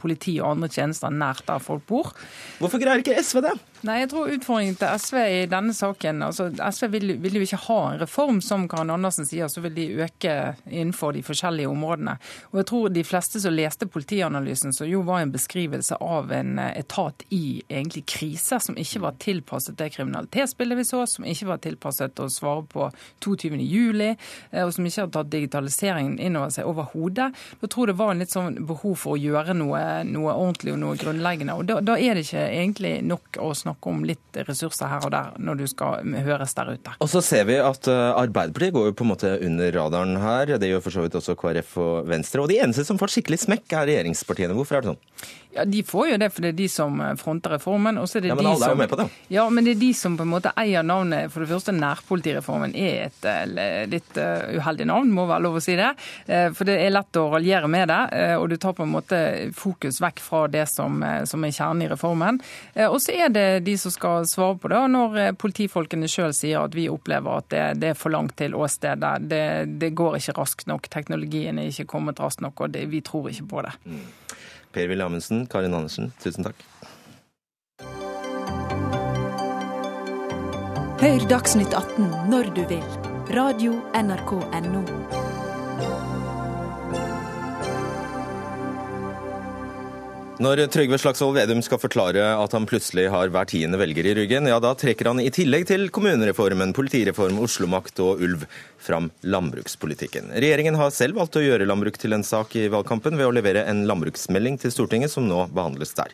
[0.00, 2.12] politi og andre tjenester nært der folk bor.
[2.58, 3.54] Hvorfor greier ikke SV det?
[3.84, 7.58] Nei, jeg tror Utfordringen til SV i denne saken altså SV vil, vil, jo ikke
[7.66, 10.36] ha en reform, som Karin Andersen sier, så vil de øke
[10.70, 12.14] innenfor de forskjellige områdene.
[12.54, 16.62] Og jeg tror de fleste som leste politianalysen, som jo var en beskrivelse av en
[16.64, 21.60] etat i egentlig krise, som ikke var tilpasset det kriminalitetsbildet vi så, som ikke var
[21.68, 22.88] tilpasset å svare på
[23.20, 23.60] 22.
[23.68, 27.28] juli, eh, og som ikke har tatt digitaliseringen inn over seg overhodet.
[27.60, 30.82] Jeg tror det var en litt sånn behov for å gjøre noe, noe ordentlig og
[30.86, 31.60] noe grunnleggende.
[31.60, 35.04] Og da, da er det ikke egentlig nok å snakke snakke om litt ressurser her
[35.04, 36.94] og der når du skal høres der ute.
[37.00, 40.58] Og så ser vi at eh, Arbeiderpartiet går jo på en måte under radaren her.
[40.58, 42.42] Det gjør for så vidt også KrF og Venstre.
[42.42, 44.54] Og de eneste som får skikkelig smekk, er regjeringspartiene.
[44.54, 45.02] Hvorfor er det sånn?
[45.54, 47.98] Ja, De får jo det, for det er de som eh, fronter reformen.
[47.98, 49.06] og så er det ja, Men de alle som, er jo med på det.
[49.34, 51.32] Ja, men det er de som på en måte eier navnet.
[51.32, 55.74] For det første, nærpolitireformen er et eh, litt uheldig navn, må være lov å si
[55.78, 55.90] det.
[56.26, 57.98] For det er lett å raljere med det,
[58.38, 59.18] og du tar på en måte
[59.56, 62.38] fokus vekk fra det som, som er kjernen i reformen.
[62.86, 64.78] Og så er det de som skal svare på det.
[64.78, 68.56] Og når politifolkene sjøl sier at vi opplever at det, det er for langt til
[68.56, 69.44] åstedet, det,
[69.80, 73.30] det, går ikke raskt nok, teknologien er ikke kommet raskt nok, og det, vi tror
[73.32, 73.74] ikke på det.
[73.84, 74.04] Mm.
[74.74, 76.64] Per-Willy Amundsen, Karin Andersen, tusen takk.
[81.04, 82.86] Hør Dagsnytt 18 når du vil.
[83.34, 85.23] Radio NRK Radio.nrk.no.
[90.44, 94.48] Når Trygve Slagsvold Vedum skal forklare at han plutselig har hver tiende velger i ryggen,
[94.50, 98.42] ja da trekker han i tillegg til kommunereformen, politireform, Oslo-makt og ulv
[98.82, 100.34] fram landbrukspolitikken.
[100.34, 103.62] Regjeringen har selv valgt å gjøre landbruk til en sak i valgkampen ved å levere
[103.70, 106.12] en landbruksmelding til Stortinget som nå behandles der.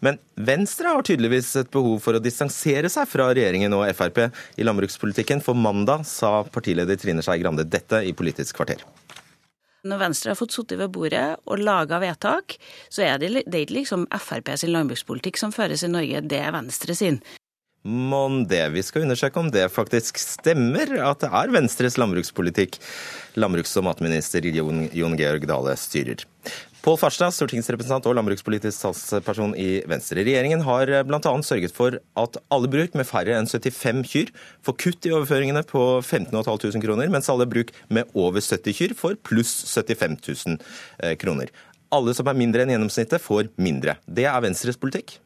[0.00, 4.22] Men Venstre har tydeligvis et behov for å distansere seg fra regjeringen og Frp
[4.56, 8.86] i landbrukspolitikken, for mandag sa partileder Trine Skei Grande dette i Politisk kvarter.
[9.86, 12.58] Når Venstre har fått sittet ved bordet og laga vedtak,
[12.90, 16.40] så er det, det er ikke liksom Frp sin landbrukspolitikk som føres i Norge, det
[16.42, 17.20] er Venstre sin.
[17.86, 18.64] Mon det.
[18.74, 22.80] Vi skal undersøke om det faktisk stemmer, at det er Venstres landbrukspolitikk
[23.38, 26.24] landbruks- og matminister Jon, Jon Georg Dale styrer.
[26.86, 30.22] Pål Farstad, stortingsrepresentant og landbrukspolitisk talsperson i Venstre.
[30.22, 31.32] Regjeringen har bl.a.
[31.42, 34.28] sørget for at alle bruk med færre enn 75 kyr
[34.62, 38.94] får kutt i overføringene på 15 500 kroner, mens alle bruk med over 70 kyr
[38.94, 40.14] får pluss 75
[40.46, 40.60] 000
[41.02, 41.50] eh, kroner.
[41.90, 43.96] Alle som er mindre enn gjennomsnittet, får mindre.
[44.06, 45.16] Det er Venstres politikk?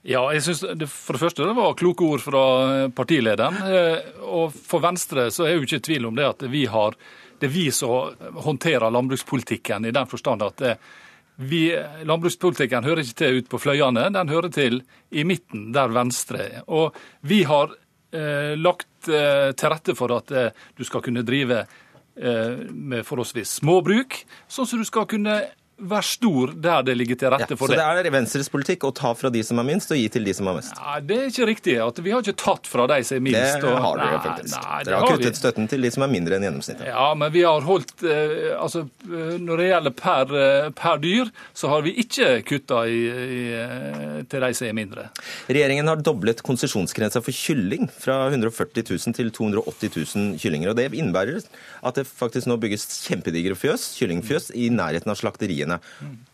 [0.00, 3.60] Ja, jeg synes det, For det første det var kloke ord fra partilederen.
[3.68, 6.96] Eh, og For Venstre så er jo ikke tvil om det at vi har
[7.40, 8.14] det er vi som
[8.44, 10.92] håndterer landbrukspolitikken, i den forstand at eh,
[11.36, 11.66] vi,
[12.06, 16.60] landbrukspolitikken hører ikke til ut på fløyene, den hører til i midten, der Venstre er.
[16.70, 16.94] Og
[17.26, 17.74] vi har
[18.14, 23.58] eh, lagt eh, til rette for at eh, du skal kunne drive eh, med forholdsvis
[23.60, 25.40] små bruk, sånn som du skal kunne
[25.74, 27.80] Vær stor der det ligger til rette ja, for det.
[27.80, 30.26] Så det er Venstres politikk å ta fra de som er minst, og gi til
[30.26, 30.74] de som er mest?
[30.78, 31.74] Nei, det er ikke riktig.
[31.82, 33.64] at Vi har ikke tatt fra de som er minst.
[33.64, 34.54] Det har dere faktisk.
[34.54, 35.40] Nei, dere har kuttet vi.
[35.40, 36.86] støtten til de som er mindre enn gjennomsnittet.
[36.86, 41.32] Ja, men vi har holdt eh, altså, eh, Når det gjelder per, eh, per dyr,
[41.58, 45.08] så har vi ikke kutta til de som er mindre.
[45.50, 50.70] Regjeringen har doblet konsesjonsgrensa for kylling fra 140 000 til 280 000 kyllinger.
[50.70, 51.42] og Det innebærer
[51.84, 55.80] at det faktisk nå bygges kjempedigre fjøs, kyllingfjøs i nærheten av slakteriet slakteriene.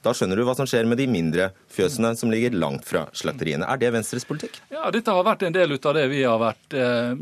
[0.03, 3.67] Da skjønner du hva som skjer med de mindre fjøsene som ligger langt fra slakteriene.
[3.69, 4.61] Er det Venstres politikk?
[4.71, 7.15] Ja, dette har vært en del av det vi har vært eh,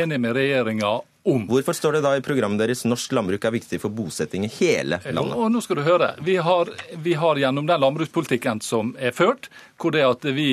[0.00, 1.44] enige med regjeringa om.
[1.50, 5.00] Hvorfor står det da i programmet deres norsk landbruk er viktig for bosetting i hele
[5.04, 5.36] landet?
[5.36, 6.14] Og nå skal du høre.
[6.24, 10.50] Vi har, vi har gjennom den landbrukspolitikken som er ført, hvor det at vi,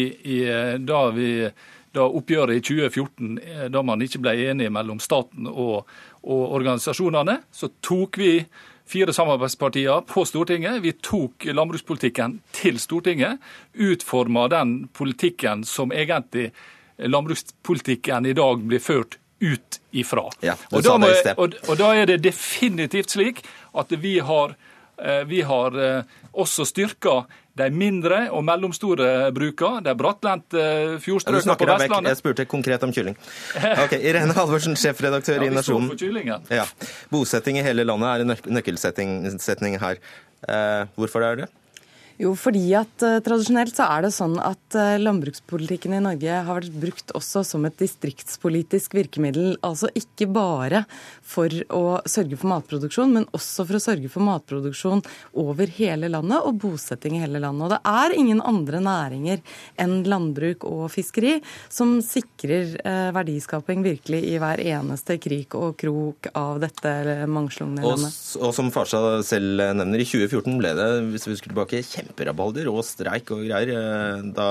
[0.84, 1.32] da vi
[1.96, 5.88] da oppgjøret i 2014, eh, da man ikke ble enige mellom staten og,
[6.28, 8.32] og organisasjonene, så tok vi
[8.88, 10.82] fire samarbeidspartier på Stortinget.
[10.84, 13.42] Vi tok landbrukspolitikken til Stortinget.
[13.74, 16.52] Utforma den politikken som egentlig
[16.98, 20.24] landbrukspolitikken i dag blir ført ut ifra.
[20.42, 23.44] Ja, og, da må, og, og da er det definitivt slik
[23.78, 24.56] at vi har
[25.04, 27.26] Eh, vi har eh, også styrka
[27.58, 31.70] de mindre og mellomstore brukene, de brattlendte Ja, fjordstrøkene på.
[31.74, 32.14] Vestlandet.
[32.14, 33.18] Jeg spurte konkret om kylling.
[33.84, 35.92] Ok, Irene Halvorsen, sjefredaktør Ja, i Nasjonen.
[36.54, 36.66] Ja.
[37.14, 40.02] Bosetting i hele landet er en nøkkelsetning her.
[40.48, 41.50] Eh, hvorfor er det?
[42.18, 46.58] Jo, fordi at uh, tradisjonelt så er det sånn at uh, landbrukspolitikken i Norge har
[46.58, 49.52] vært brukt også som et distriktspolitisk virkemiddel.
[49.66, 50.82] Altså ikke bare
[51.22, 55.04] for å sørge for matproduksjon, men også for å sørge for matproduksjon
[55.38, 57.68] over hele landet og bosetting i hele landet.
[57.68, 59.46] Og det er ingen andre næringer
[59.78, 61.36] enn landbruk og fiskeri
[61.70, 66.98] som sikrer uh, verdiskaping virkelig i hver eneste krik og krok av dette
[67.30, 68.20] mangslungne landet.
[68.40, 72.70] Og, og som Farsa selv nevner, i 2014 ble det hvis vi husker tilbake, kjemperabalder
[72.72, 74.48] og streik og greier eh, da,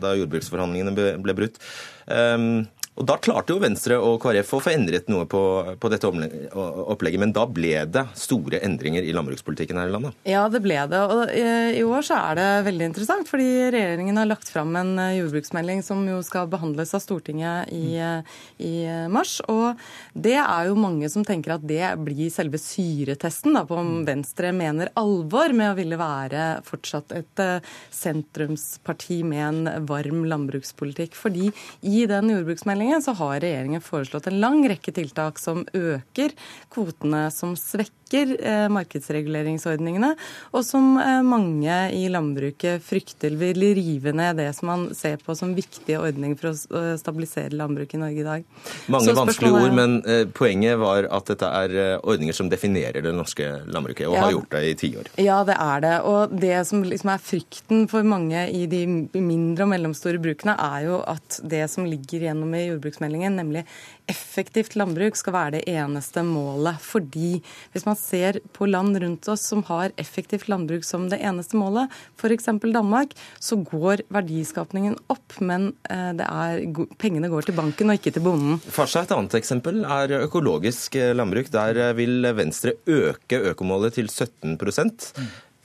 [0.00, 1.60] da jordbruksforhandlingene ble brutt.
[2.06, 2.66] Um,
[2.96, 5.40] og Da klarte jo Venstre og KrF å få endret noe på,
[5.76, 10.16] på dette opplegget, men da ble det store endringer i landbrukspolitikken her i landet.
[10.24, 11.00] Ja, det ble det.
[11.12, 14.94] Og eh, i år så er det veldig interessant, fordi regjeringen har lagt fram en
[15.02, 18.74] eh, jordbruksmelding som jo skal behandles av Stortinget i, eh, i
[19.12, 19.36] mars.
[19.52, 19.76] Og
[20.16, 24.54] det er jo mange som tenker at det blir selve syretesten da, på om Venstre
[24.56, 27.44] mener alvor med å ville være fortsatt et
[27.92, 31.12] sentrumsparti med en varm landbrukspolitikk.
[31.18, 31.52] Fordi
[31.84, 36.34] i den jordbruksmeldingen så har regjeringen foreslått en lang rekke tiltak som øker
[36.72, 40.12] kvotene, som svekker eh, markedsreguleringsordningene,
[40.54, 45.34] og som eh, mange i landbruket frykter vil rive ned det som man ser på
[45.38, 48.46] som viktige ordninger for å stabilisere landbruket i Norge i dag.
[48.92, 53.02] Mange Så vanskelige ord, men eh, poenget var at dette er eh, ordninger som definerer
[53.04, 54.22] det norske landbruket, og Ja.
[54.26, 55.10] har gjort det i tiår.
[55.20, 55.94] Ja, det er det.
[56.06, 58.84] Og det som liksom er frykten for mange i de
[59.14, 63.64] mindre og mellomstore brukene, er jo at det som ligger gjennom i jordbruksmeldingen, nemlig
[64.10, 66.80] effektivt landbruk, skal være det eneste målet.
[66.84, 67.40] Fordi
[67.74, 71.92] hvis man ser på land rundt oss som har effektivt landbruk som det eneste målet,
[72.20, 72.50] f.eks.
[72.76, 76.62] Danmark, så går verdiskapningen opp, men eh, er,
[77.00, 78.60] pengene går til banken og ikke til bonden.
[78.62, 81.50] Farsa, et annet eksempel er økologisk eh, landbruk.
[81.54, 85.10] Der eh, vil Venstre øke økomålet til 17%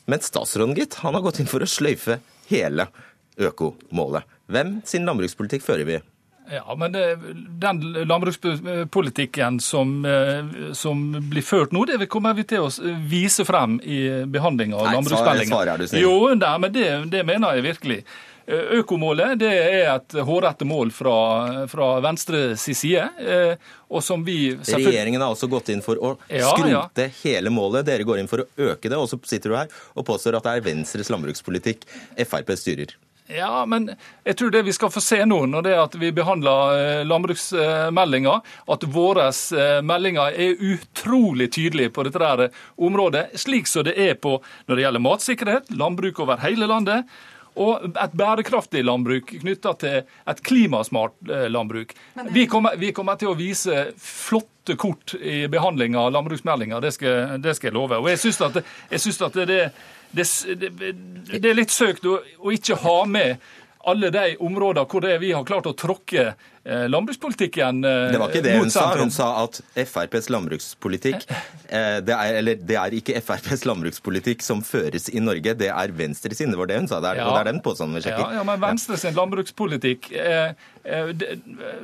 [0.09, 2.87] Men statsråden, gitt, han har gått inn for å sløyfe hele
[3.39, 4.27] økomålet.
[4.51, 5.99] Hvem sin landbrukspolitikk fører vi?
[6.51, 7.03] Ja, men det,
[7.61, 13.79] Den landbrukspolitikken som, eh, som blir ført nå, det kommer vi til å vise frem
[13.83, 16.01] i behandlinga av landbruksmeldinga.
[16.01, 18.01] Jo, nei, men det, det mener jeg virkelig.
[18.51, 21.15] Eh, Økomålet det er et hårrette mål fra,
[21.71, 26.15] fra Venstre si side, eh, og som vi Regjeringen har også gått inn for å
[26.27, 26.83] Ja, ja.
[27.23, 27.85] hele målet.
[27.87, 30.49] Dere går inn for å øke det, og så sitter du her og påstår at
[30.49, 31.87] det er Venstres landbrukspolitikk
[32.25, 32.97] Frp styrer.
[33.31, 33.89] Ja, men
[34.23, 37.03] jeg tror det vi skal få se nå, når det er at vi behandler eh,
[37.07, 38.37] landbruksmeldinga,
[38.75, 44.17] at våre eh, meldinger er utrolig tydelige på dette der området, slik som det er
[44.19, 47.07] på når det gjelder matsikkerhet, landbruk over hele landet.
[47.59, 51.95] Og et bærekraftig landbruk knytta til et klimasmart eh, landbruk.
[52.31, 56.93] Vi kommer, vi kommer til å vise flotte kort i behandlinga av landbruksmeldinga, det,
[57.43, 57.99] det skal jeg love.
[57.99, 58.61] Og jeg syns at,
[58.91, 59.63] jeg synes at det, det,
[60.11, 60.27] det,
[61.31, 63.41] det er litt søkt å, å ikke ha med
[63.89, 68.19] alle de områdene hvor det er vi har klart å tråkke eh, landbrukspolitikken eh, Det
[68.21, 68.83] var ikke det hun sa.
[68.97, 71.25] Hun sa at FrPs landbrukspolitikk
[71.77, 75.95] eh, det er, Eller det er ikke FrPs landbrukspolitikk som føres i Norge, det er
[75.97, 76.53] Venstre sin.
[76.53, 77.01] Det var det hun sa.
[77.01, 77.29] Det er, Ja.
[77.29, 78.35] Og det er den påstanden vi Ja, sjekker.
[78.37, 80.53] ja, men Venstre sin landbrukspolitikk eh,
[80.83, 81.39] eh, det,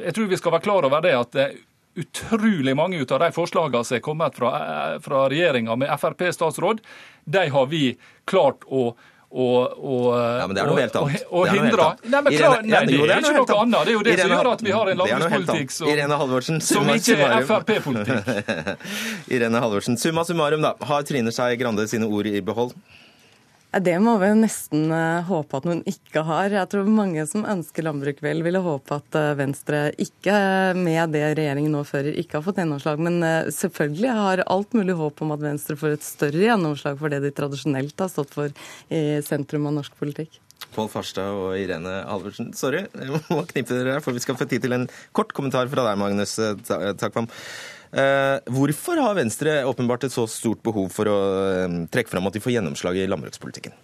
[0.06, 1.58] Jeg tror vi skal være klar over det at eh,
[1.98, 6.82] utrolig mange ut av de forslagene som er kommet fra, eh, fra regjeringa med Frp-statsråd,
[7.26, 7.86] de har vi
[8.26, 8.92] klart å
[9.28, 11.24] og, og, Ja, men det er noe helt annet.
[11.28, 11.88] Og, og Det hindre.
[12.08, 13.82] Nei, men Irene- nei, det jo, er ikke noe annet.
[13.82, 17.18] Det er jo det som gjør at vi har en landbrukspolitikk som, Irene som ikke
[17.26, 17.48] er.
[17.50, 18.32] Frp-politikk.
[19.36, 20.72] Irene Halvorsen, summa summarum, da.
[20.88, 22.72] Har Trine Skei Grande sine ord i behold?
[23.68, 26.54] Det må vi nesten eh, håpe at noen ikke har.
[26.56, 31.12] Jeg tror mange som ønsker landbruk vel, ville håpe at eh, Venstre ikke, eh, med
[31.14, 33.04] det regjeringen nå fører, ikke har fått gjennomslag.
[33.04, 33.20] Men
[33.54, 37.34] selvfølgelig har alt mulig håp om at Venstre får et større gjennomslag for det de
[37.38, 38.56] tradisjonelt har stått for
[38.90, 40.40] i sentrum av norsk politikk.
[40.74, 42.54] Pål Farstad og Irene Halvorsen.
[42.58, 45.86] Sorry, jeg må knippe dere, for vi skal få tid til en kort kommentar fra
[45.92, 46.34] deg, Magnus
[46.66, 47.28] Ta- Takvam.
[47.92, 51.18] Eh, hvorfor har Venstre åpenbart et så stort behov for å
[51.66, 53.76] eh, trekke fram at de får gjennomslag i landbrukspolitikken?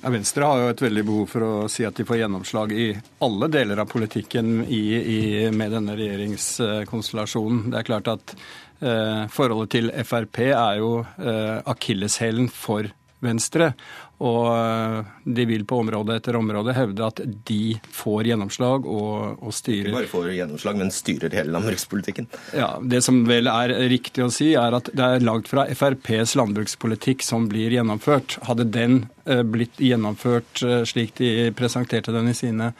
[0.00, 2.86] Venstre har jo et veldig behov for å si at de får gjennomslag i
[3.20, 5.20] alle deler av politikken i, i,
[5.52, 7.66] med denne regjeringskonstellasjonen.
[7.72, 8.32] Det er klart at
[8.80, 12.88] eh, forholdet til Frp er jo eh, akilleshælen for
[13.24, 13.72] Venstre.
[14.20, 19.54] Og eh, de vil på område etter område hevde at de får gjennomslag og, og
[19.56, 19.88] styrer.
[19.88, 22.28] Ikke bare får gjennomslag, men styrer hele landbrukspolitikken.
[22.56, 26.36] Ja, Det som vel er riktig å si, er at det er langt fra FrPs
[26.40, 28.36] landbrukspolitikk som blir gjennomført.
[28.48, 32.74] Hadde den eh, blitt gjennomført eh, slik de presenterte den i sine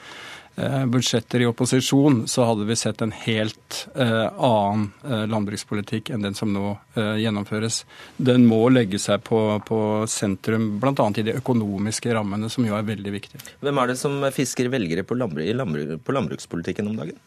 [0.86, 6.36] budsjetter i opposisjon, så hadde vi sett en helt eh, annen eh, landbrukspolitikk enn den
[6.36, 7.84] som nå gjennomføres.
[8.16, 9.80] Den må legge seg på, på
[10.10, 11.06] sentrum, bl.a.
[11.16, 13.40] i de økonomiske rammene, som jo er veldig viktige.
[13.62, 17.20] Hvem er det som fisker velgere på, landbruk, på landbrukspolitikken om dagen?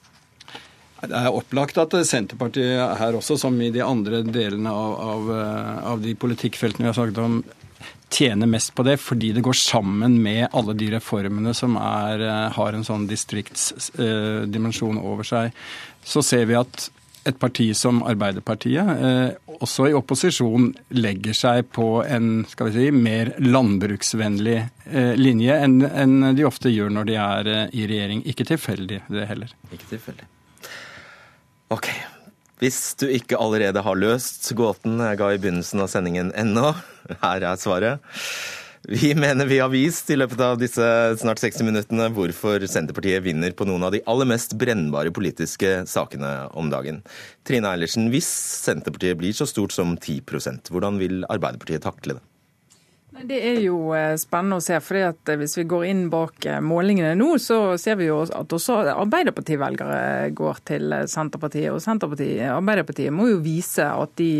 [1.03, 5.33] Det er opplagt at Senterpartiet her også, som i de andre delene av, av,
[5.95, 7.41] av de politikkfeltene vi har snakket om,
[8.13, 12.49] tjener mest på det, fordi det går sammen med alle de reformene som er, eh,
[12.55, 15.51] har en sånn distriktsdimensjon over seg.
[16.03, 16.89] Så ser vi at
[17.25, 22.91] et parti som Arbeiderpartiet, eh, også i opposisjon, legger seg på en skal vi si,
[22.91, 24.57] mer landbruksvennlig
[24.91, 28.25] eh, linje enn de ofte gjør når de er i regjering.
[28.27, 29.55] Ikke tilfeldig, det heller.
[29.71, 30.27] Ikke tilfeldig.
[31.71, 31.89] Ok.
[32.63, 36.69] Hvis du ikke allerede har løst gåten jeg ga i begynnelsen av sendingen ennå,
[37.19, 37.99] her er svaret.
[38.87, 40.85] Vi mener vi har vist i løpet av disse
[41.19, 46.31] snart 60 minuttene hvorfor Senterpartiet vinner på noen av de aller mest brennbare politiske sakene
[46.55, 47.01] om dagen.
[47.43, 48.31] Trine Eilertsen, hvis
[48.63, 52.23] Senterpartiet blir så stort som 10% hvordan vil Arbeiderpartiet takle det?
[53.21, 54.79] Det er jo eh, spennende å se.
[54.81, 58.23] fordi at eh, Hvis vi går inn bak eh, målingene nå, så ser vi jo
[58.25, 61.69] at også Arbeiderparti-velgere går til Senterpartiet.
[61.73, 64.31] Og Senterpartiet, Arbeiderpartiet må jo vise at de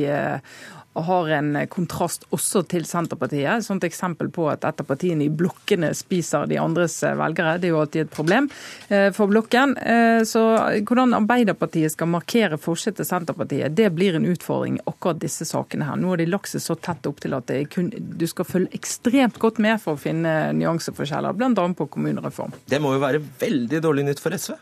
[0.93, 3.49] og har en kontrast også til Senterpartiet.
[3.49, 7.57] Et sånt eksempel på at et av partiene i blokkene spiser de andres velgere.
[7.61, 8.49] Det er jo alltid et problem
[8.89, 9.75] eh, for blokken.
[9.77, 10.43] Eh, så
[10.85, 15.99] hvordan Arbeiderpartiet skal markere forskjell til Senterpartiet, det blir en utfordring akkurat disse sakene her.
[15.99, 19.39] Nå har de lagt seg så tett opp til at kun, du skal følge ekstremt
[19.41, 21.67] godt med for å finne nyanseforskjeller, bl.a.
[21.77, 22.53] på kommunereform.
[22.69, 24.55] Det må jo være veldig dårlig nytt for SV?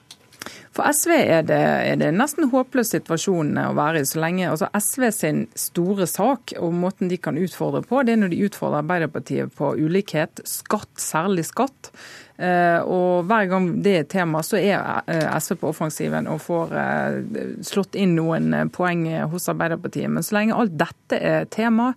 [0.72, 4.08] For SV er det, er det nesten håpløs situasjon å være i.
[4.08, 8.22] så lenge altså SV sin store sak og måten de kan utfordre på, det er
[8.22, 11.92] når de utfordrer Arbeiderpartiet på ulikhet, skatt, særlig skatt.
[12.42, 16.74] Eh, og hver gang det er tema, så er eh, SV på offensiven og får
[16.82, 17.18] eh,
[17.68, 20.10] slått inn noen poeng hos Arbeiderpartiet.
[20.10, 21.92] Men så lenge alt dette er tema,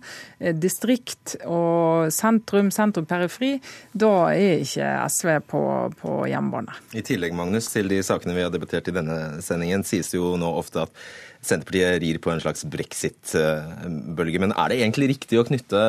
[0.61, 3.55] distrikt og sentrum, sentrum-periferi,
[3.97, 5.61] da er ikke SV på,
[6.01, 6.77] på hjemmebane.
[6.93, 10.35] I tillegg, Magnus, til de sakene vi har debattert i denne sendingen, sies det jo
[10.39, 11.05] nå ofte at
[11.45, 14.39] Senterpartiet rir på en slags brexit-bølge.
[14.41, 15.81] Men er det egentlig riktig å knytte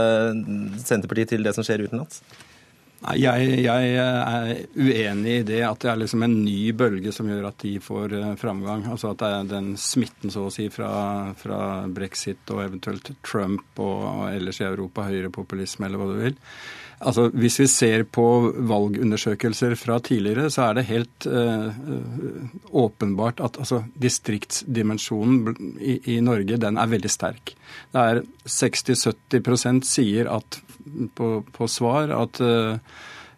[0.85, 2.21] Senterpartiet til det som skjer utenlands?
[3.15, 7.51] Jeg, jeg, er uenig i det at det er liksom en ny bølge som gjør
[7.53, 8.83] at de får eh, framgang.
[8.91, 10.91] Altså at det er den smitten så å si fra,
[11.39, 16.43] fra brexit og eventuelt Trump og, og ellers i Europa, høyrepopulisme eller hva du vil.
[16.97, 18.25] Altså, Hvis vi ser på
[18.57, 21.81] valgundersøkelser fra tidligere, så er det helt eh,
[22.73, 27.53] åpenbart at altså, distriktsdimensjonen i, i, Norge den er veldig sterk.
[27.93, 30.61] Det er 60-70% sier at
[31.14, 32.43] på, på svar at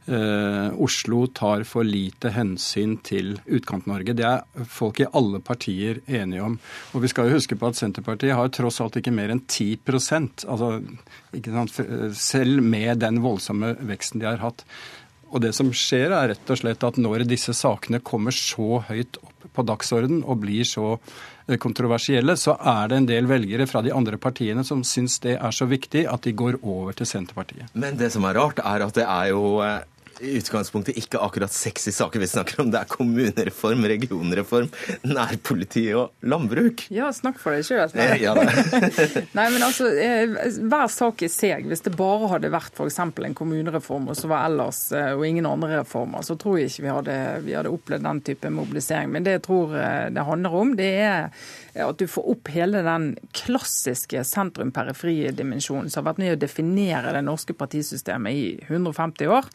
[0.09, 4.14] Eh, Oslo tar for lite hensyn til Utkant-Norge.
[4.16, 6.55] Det er folk i alle partier enige om.
[6.96, 10.46] Og vi skal jo huske på at Senterpartiet har tross alt ikke mer enn 10%
[10.49, 11.74] sant,
[12.16, 14.64] Selv med den voldsomme veksten de har hatt.
[15.28, 19.20] Og det som skjer, er rett og slett at når disse sakene kommer så høyt
[19.20, 21.03] opp på dagsorden og blir så eh,
[21.57, 25.55] kontroversielle, så er det en del velgere fra de andre partiene som syns det er
[25.55, 27.70] så viktig at de går over til Senterpartiet.
[27.72, 29.80] Men det som er rart, er at det er jo eh,
[30.21, 32.71] i utgangspunktet ikke akkurat sexy saker vi snakker om.
[32.73, 34.71] Det er kommunereform, regionreform,
[35.07, 36.87] nærpoliti og landbruk.
[36.95, 37.95] Ja, snakk for deg sjøl.
[38.21, 38.35] Ja,
[39.39, 41.69] Nei, men altså, eh, hver sak i seg.
[41.69, 43.01] Hvis det bare hadde vært f.eks.
[43.03, 46.87] en kommunereform og så var ellers eh, og ingen andre reformer, så tror jeg ikke
[46.87, 47.16] vi hadde,
[47.47, 49.12] vi hadde opplevd den type mobilisering.
[49.14, 51.33] Men det jeg tror eh, det handler om, det er
[51.79, 57.23] at du får opp hele den klassiske sentrum-periferi-dimensjonen som har vært med å definere det
[57.27, 59.47] norske partisystemet i 150 år.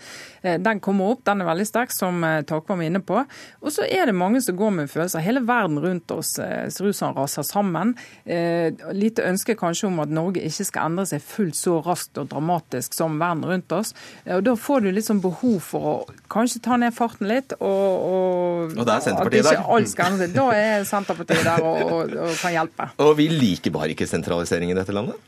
[0.53, 3.21] Eh, den kommer opp, den er veldig sterk, som eh, Takvam var inne på.
[3.63, 5.23] Og så er det mange som går med følelser.
[5.25, 7.95] Hele verden rundt oss eh, ser ut som raser sammen.
[8.23, 12.95] Lite ønske kanskje om at Norge ikke skal endre seg fullt så raskt og dramatisk
[12.95, 13.93] som verden rundt oss.
[14.25, 15.95] Og Da får du liksom behov for å
[16.31, 17.55] kanskje ta ned farten litt.
[17.59, 19.61] Og, og, og det er Senterpartiet der.
[19.75, 20.37] Alt skal endre seg.
[20.37, 22.89] Da er Senterpartiet der og, og, og kan hjelpe.
[23.03, 25.19] Og vi liker bare ikke sentralisering i dette landet?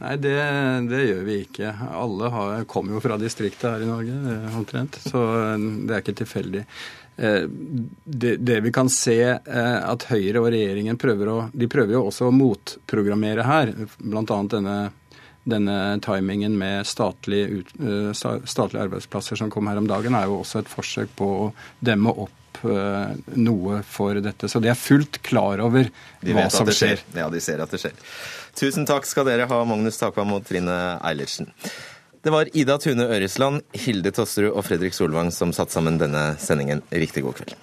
[0.00, 0.36] Nei, det,
[0.88, 1.74] det, gjør vi ikke.
[1.92, 4.96] Alle har, kommer jo fra distriktet her i Norge, omtrent.
[5.04, 6.62] Så eh, det er ikke tilfeldig.
[7.20, 7.44] Eh,
[8.04, 12.06] det, det, vi kan se eh, at Høyre og regjeringen prøver å De prøver jo
[12.08, 13.74] også å motprogrammere her.
[14.00, 14.24] Bl.a.
[14.56, 14.80] denne
[15.50, 15.74] denne
[16.04, 17.62] timingen med statlige,
[18.44, 21.46] statlige arbeidsplasser som kom her om dagen, er jo også et forsøk på å
[21.80, 24.50] demme opp noe for dette.
[24.52, 25.88] Så de er fullt klar over
[26.20, 27.00] de hva som skjer.
[27.00, 27.22] skjer.
[27.22, 27.96] Ja, de ser at det skjer.
[28.60, 31.48] Tusen takk skal dere ha, Magnus Takvam og Trine Eilertsen.
[32.20, 36.82] Det var Ida Tune Øresland, Hilde Tosterud og Fredrik Solvang som satte sammen denne sendingen.
[36.92, 37.54] Riktig god kveld.